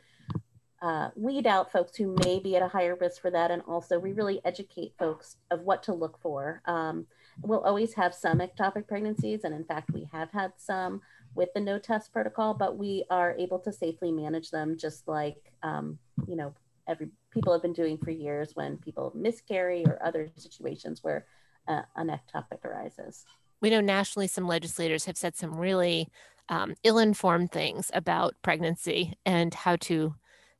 uh, 0.82 1.08
weed 1.16 1.46
out 1.46 1.72
folks 1.72 1.96
who 1.96 2.16
may 2.24 2.38
be 2.38 2.54
at 2.56 2.62
a 2.62 2.68
higher 2.68 2.96
risk 3.00 3.22
for 3.22 3.30
that. 3.30 3.50
And 3.50 3.62
also, 3.66 3.98
we 3.98 4.12
really 4.12 4.40
educate 4.44 4.92
folks 4.98 5.36
of 5.50 5.62
what 5.62 5.82
to 5.84 5.94
look 5.94 6.18
for. 6.20 6.62
Um, 6.66 7.06
we'll 7.42 7.60
always 7.60 7.94
have 7.94 8.14
some 8.14 8.40
ectopic 8.40 8.86
pregnancies. 8.86 9.44
And 9.44 9.54
in 9.54 9.64
fact, 9.64 9.90
we 9.92 10.08
have 10.12 10.30
had 10.32 10.52
some 10.58 11.00
with 11.36 11.52
the 11.54 11.60
no 11.60 11.78
test 11.78 12.12
protocol, 12.12 12.54
but 12.54 12.76
we 12.78 13.04
are 13.10 13.36
able 13.38 13.58
to 13.60 13.72
safely 13.72 14.10
manage 14.10 14.50
them 14.50 14.76
just 14.76 15.06
like, 15.06 15.52
um, 15.62 15.98
you 16.26 16.34
know, 16.34 16.54
every 16.88 17.08
people 17.30 17.52
have 17.52 17.62
been 17.62 17.72
doing 17.72 17.98
for 17.98 18.10
years 18.10 18.52
when 18.54 18.78
people 18.78 19.12
miscarry 19.14 19.84
or 19.84 19.98
other 20.02 20.30
situations 20.36 21.02
where 21.02 21.26
uh, 21.68 21.82
an 21.96 22.08
ectopic 22.08 22.64
arises. 22.64 23.26
We 23.60 23.70
know 23.70 23.80
nationally 23.80 24.28
some 24.28 24.46
legislators 24.46 25.04
have 25.04 25.16
said 25.16 25.36
some 25.36 25.56
really 25.56 26.08
um, 26.48 26.74
ill-informed 26.84 27.52
things 27.52 27.90
about 27.92 28.34
pregnancy 28.42 29.14
and 29.24 29.52
how 29.52 29.76
to 29.76 30.14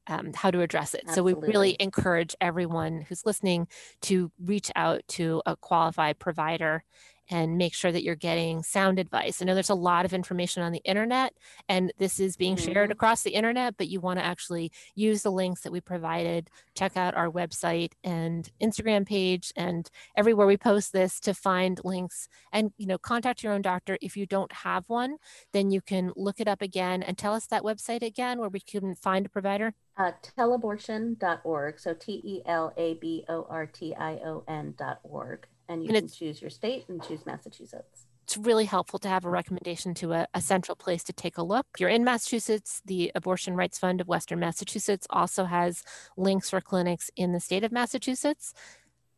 um, 0.08 0.32
how 0.34 0.52
to 0.52 0.60
address 0.60 0.94
it. 0.94 1.02
Absolutely. 1.08 1.32
So 1.32 1.38
we 1.40 1.48
really 1.48 1.76
encourage 1.80 2.36
everyone 2.40 3.00
who's 3.00 3.26
listening 3.26 3.66
to 4.02 4.30
reach 4.38 4.70
out 4.76 5.02
to 5.08 5.42
a 5.46 5.56
qualified 5.56 6.20
provider 6.20 6.84
and 7.28 7.56
make 7.56 7.74
sure 7.74 7.92
that 7.92 8.02
you're 8.02 8.14
getting 8.14 8.62
sound 8.62 8.98
advice. 8.98 9.40
I 9.40 9.44
know 9.44 9.54
there's 9.54 9.70
a 9.70 9.74
lot 9.74 10.04
of 10.04 10.12
information 10.12 10.62
on 10.62 10.72
the 10.72 10.82
internet 10.84 11.34
and 11.68 11.92
this 11.98 12.20
is 12.20 12.36
being 12.36 12.56
mm-hmm. 12.56 12.72
shared 12.72 12.90
across 12.90 13.22
the 13.22 13.30
internet, 13.30 13.76
but 13.76 13.88
you 13.88 14.00
want 14.00 14.18
to 14.18 14.24
actually 14.24 14.72
use 14.94 15.22
the 15.22 15.32
links 15.32 15.62
that 15.62 15.72
we 15.72 15.80
provided. 15.80 16.50
Check 16.74 16.96
out 16.96 17.14
our 17.14 17.30
website 17.30 17.92
and 18.04 18.50
Instagram 18.60 19.06
page 19.06 19.52
and 19.56 19.90
everywhere 20.16 20.46
we 20.46 20.56
post 20.56 20.92
this 20.92 21.20
to 21.20 21.34
find 21.34 21.80
links 21.84 22.28
and 22.52 22.72
you 22.76 22.86
know 22.86 22.98
contact 22.98 23.42
your 23.42 23.52
own 23.52 23.62
doctor 23.62 23.98
if 24.00 24.16
you 24.16 24.26
don't 24.26 24.52
have 24.52 24.84
one, 24.88 25.16
then 25.52 25.70
you 25.70 25.80
can 25.80 26.12
look 26.16 26.40
it 26.40 26.48
up 26.48 26.62
again 26.62 27.02
and 27.02 27.18
tell 27.18 27.34
us 27.34 27.46
that 27.46 27.62
website 27.62 28.02
again 28.02 28.38
where 28.38 28.48
we 28.48 28.60
can 28.60 28.94
find 28.94 29.26
a 29.26 29.28
provider. 29.28 29.74
Uh, 29.96 30.12
telabortion.org. 30.36 31.80
So 31.80 31.94
T 31.94 32.42
L 35.68 35.76
A 35.76 35.78
B 35.78 35.84
O 35.84 35.84
R 35.84 35.84
T 35.84 35.84
I 35.84 35.84
O 35.84 35.84
N.org 35.84 35.84
and 35.84 35.84
you 35.84 35.88
and 35.88 35.98
can 35.98 36.08
choose 36.08 36.40
your 36.40 36.50
state 36.50 36.84
and 36.88 37.02
choose 37.02 37.24
Massachusetts. 37.26 38.06
It's 38.24 38.36
really 38.36 38.64
helpful 38.64 38.98
to 39.00 39.08
have 39.08 39.24
a 39.24 39.30
recommendation 39.30 39.94
to 39.94 40.12
a, 40.12 40.26
a, 40.34 40.40
central 40.40 40.74
place 40.74 41.04
to 41.04 41.12
take 41.12 41.38
a 41.38 41.44
look. 41.44 41.64
If 41.74 41.80
you're 41.80 41.88
in 41.90 42.02
Massachusetts, 42.02 42.82
the 42.84 43.12
Abortion 43.14 43.54
Rights 43.54 43.78
Fund 43.78 44.00
of 44.00 44.08
Western 44.08 44.40
Massachusetts 44.40 45.06
also 45.10 45.44
has 45.44 45.84
links 46.16 46.50
for 46.50 46.60
clinics 46.60 47.08
in 47.14 47.32
the 47.32 47.38
state 47.38 47.62
of 47.62 47.70
Massachusetts. 47.70 48.52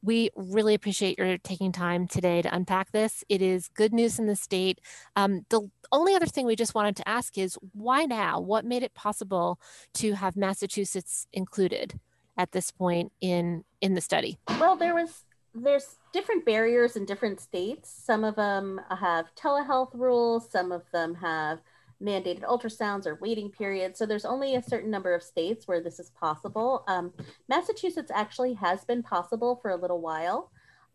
We 0.02 0.28
really 0.36 0.74
appreciate 0.74 1.18
your 1.18 1.38
taking 1.38 1.72
time 1.72 2.06
today 2.06 2.42
to 2.42 2.54
unpack 2.54 2.92
this. 2.92 3.24
It 3.30 3.40
is 3.40 3.68
good 3.68 3.94
news 3.94 4.18
in 4.18 4.26
the 4.26 4.36
state. 4.36 4.78
Um, 5.16 5.46
the 5.48 5.70
only 5.90 6.14
other 6.14 6.26
thing 6.26 6.44
we 6.44 6.54
just 6.54 6.74
wanted 6.74 6.96
to 6.96 7.08
ask 7.08 7.38
is 7.38 7.58
why 7.72 8.04
now? 8.04 8.38
What 8.40 8.66
made 8.66 8.82
it 8.82 8.94
possible 8.94 9.58
to 9.94 10.12
have 10.12 10.36
Massachusetts 10.36 11.26
included 11.32 11.98
at 12.36 12.52
this 12.52 12.70
point 12.70 13.10
in 13.20 13.64
in 13.80 13.94
the 13.94 14.00
study? 14.00 14.38
Well, 14.60 14.76
there 14.76 14.94
was 14.94 15.24
there's 15.54 15.96
different 16.12 16.44
barriers 16.44 16.96
in 16.96 17.04
different 17.04 17.40
states. 17.40 17.90
Some 17.90 18.24
of 18.24 18.36
them 18.36 18.80
have 18.90 19.34
telehealth 19.34 19.90
rules, 19.94 20.50
some 20.50 20.72
of 20.72 20.82
them 20.92 21.14
have 21.16 21.60
mandated 22.02 22.42
ultrasounds 22.42 23.06
or 23.06 23.16
waiting 23.16 23.50
periods. 23.50 23.98
So 23.98 24.06
there's 24.06 24.24
only 24.24 24.54
a 24.54 24.62
certain 24.62 24.90
number 24.90 25.14
of 25.14 25.22
states 25.22 25.66
where 25.66 25.80
this 25.82 25.98
is 25.98 26.10
possible. 26.10 26.84
Um, 26.86 27.12
Massachusetts 27.48 28.12
actually 28.14 28.54
has 28.54 28.84
been 28.84 29.02
possible 29.02 29.58
for 29.60 29.70
a 29.70 29.76
little 29.76 30.00
while, 30.00 30.50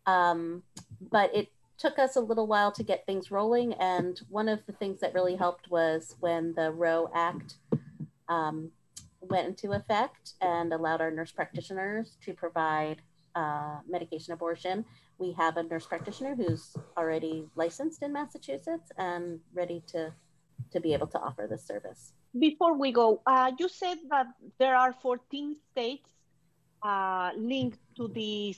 um, 0.06 0.64
but 1.12 1.36
it 1.36 1.50
took 1.78 2.00
us 2.00 2.16
a 2.16 2.22
little 2.22 2.48
while 2.48 2.72
to 2.72 2.84
get 2.84 3.06
things 3.06 3.32
rolling. 3.32 3.74
And 3.74 4.20
one 4.30 4.48
of 4.48 4.66
the 4.66 4.74
things 4.74 5.02
that 5.02 5.14
really 5.14 5.36
helped 5.36 5.70
was 5.70 6.16
when 6.20 6.54
the 6.54 6.72
Roe 6.72 7.10
Act 7.14 7.56
um, 8.30 8.72
went 9.20 9.48
into 9.48 9.76
effect 9.76 10.34
and 10.40 10.72
allowed 10.72 11.02
our 11.02 11.12
nurse 11.12 11.32
practitioners 11.32 12.16
to 12.24 12.34
provide 12.34 13.02
uh, 13.36 13.78
medication 13.88 14.34
abortion. 14.34 14.86
We 15.18 15.34
have 15.34 15.58
a 15.58 15.64
nurse 15.64 15.86
practitioner 15.86 16.36
who's 16.36 16.76
already 16.98 17.46
licensed 17.56 18.04
in 18.04 18.14
Massachusetts 18.14 18.92
and 18.98 19.40
ready 19.54 19.84
to, 19.88 20.14
to 20.72 20.80
be 20.80 20.94
able 20.94 21.08
to 21.08 21.20
offer 21.20 21.48
this 21.50 21.66
service. 21.66 22.14
Before 22.38 22.78
we 22.78 22.92
go, 22.92 23.22
uh, 23.28 23.52
you 23.60 23.70
said 23.70 23.98
that 24.10 24.28
there 24.60 24.76
are 24.76 24.94
14 24.94 25.56
states 25.72 26.10
uh, 26.82 27.32
link 27.38 27.78
to 27.96 28.08
this 28.08 28.58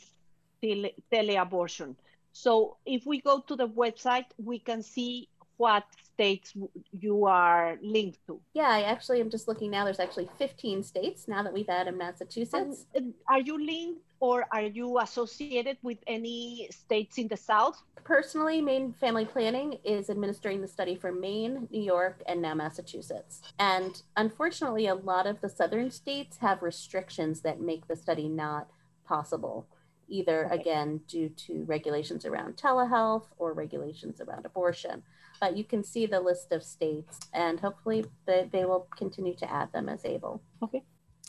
tele, 0.62 0.92
teleabortion. 1.12 1.96
So 2.32 2.78
if 2.86 3.06
we 3.06 3.22
go 3.22 3.40
to 3.48 3.56
the 3.56 3.68
website, 3.68 4.26
we 4.38 4.60
can 4.60 4.82
see 4.82 5.30
what 5.58 5.84
states 6.16 6.54
you 6.98 7.26
are 7.26 7.78
linked 7.82 8.20
to. 8.26 8.40
Yeah, 8.54 8.70
I 8.70 8.84
actually 8.84 9.20
am 9.20 9.30
just 9.30 9.48
looking 9.50 9.70
now. 9.72 9.84
There's 9.84 10.00
actually 10.00 10.30
15 10.38 10.82
states 10.82 11.28
now 11.28 11.44
that 11.44 11.52
we've 11.54 11.68
added 11.68 11.98
Massachusetts. 11.98 12.86
And 12.96 13.14
are 13.30 13.42
you 13.42 13.56
linked 13.64 14.02
or 14.22 14.46
are 14.54 14.62
you 14.80 14.98
associated 15.00 15.78
with 15.84 15.98
any 16.08 16.70
states 16.72 17.18
in 17.18 17.28
the 17.28 17.36
South? 17.36 17.78
Personally, 18.06 18.62
Maine 18.62 18.94
Family 18.94 19.26
Planning 19.26 19.78
is 19.84 20.10
administering 20.10 20.62
the 20.62 20.68
study 20.70 20.96
for 20.96 21.12
Maine, 21.12 21.68
New 21.70 21.82
York, 21.82 22.24
and 22.28 22.42
now 22.42 22.54
Massachusetts. 22.54 23.42
And 23.60 24.02
unfortunately, 24.16 24.88
a 24.88 24.96
lot 24.96 25.28
of 25.28 25.42
the 25.42 25.50
southern 25.50 25.92
states 25.92 26.38
have 26.38 26.62
restrictions 26.64 27.42
that 27.42 27.60
make 27.60 27.88
the 27.90 27.96
study 27.98 28.30
not 28.30 28.70
possible, 29.06 29.68
either 30.08 30.46
Okay. 30.46 30.56
again 30.62 31.02
due 31.10 31.28
to 31.46 31.64
regulations 31.66 32.26
around 32.26 32.56
telehealth 32.56 33.26
or 33.38 33.52
regulations 33.52 34.22
around 34.22 34.46
abortion. 34.46 35.04
But 35.40 35.58
you 35.58 35.64
can 35.64 35.84
see 35.84 36.06
the 36.06 36.20
list 36.20 36.52
of 36.52 36.64
states, 36.64 37.20
and 37.34 37.60
hopefully 37.60 38.06
they, 38.26 38.50
they 38.52 38.66
will 38.66 38.88
continue 38.96 39.36
to 39.36 39.52
add 39.52 39.72
them 39.74 39.90
as 39.90 40.06
able. 40.06 40.42
Okay. 40.64 40.84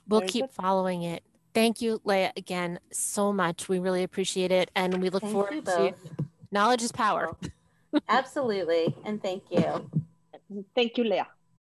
We'll 0.08 0.20
Very 0.20 0.30
keep 0.30 0.44
good. 0.44 0.50
following 0.52 1.02
it. 1.02 1.22
Thank 1.52 1.80
you, 1.80 2.00
Leah, 2.04 2.32
again 2.36 2.78
so 2.92 3.32
much. 3.32 3.68
We 3.68 3.78
really 3.78 4.02
appreciate 4.02 4.52
it. 4.52 4.70
And 4.76 5.02
we 5.02 5.08
look 5.08 5.22
Thank 5.22 5.32
forward 5.32 5.54
you 5.54 5.62
to 5.62 5.66
both. 5.66 6.10
knowledge 6.52 6.82
is 6.82 6.92
power. 6.92 7.34
Absolutely. 8.08 8.94
And 9.04 9.22
thank 9.22 9.44
you. 9.50 9.90
Thank 10.74 10.98
you, 10.98 11.04
Leah. 11.04 11.28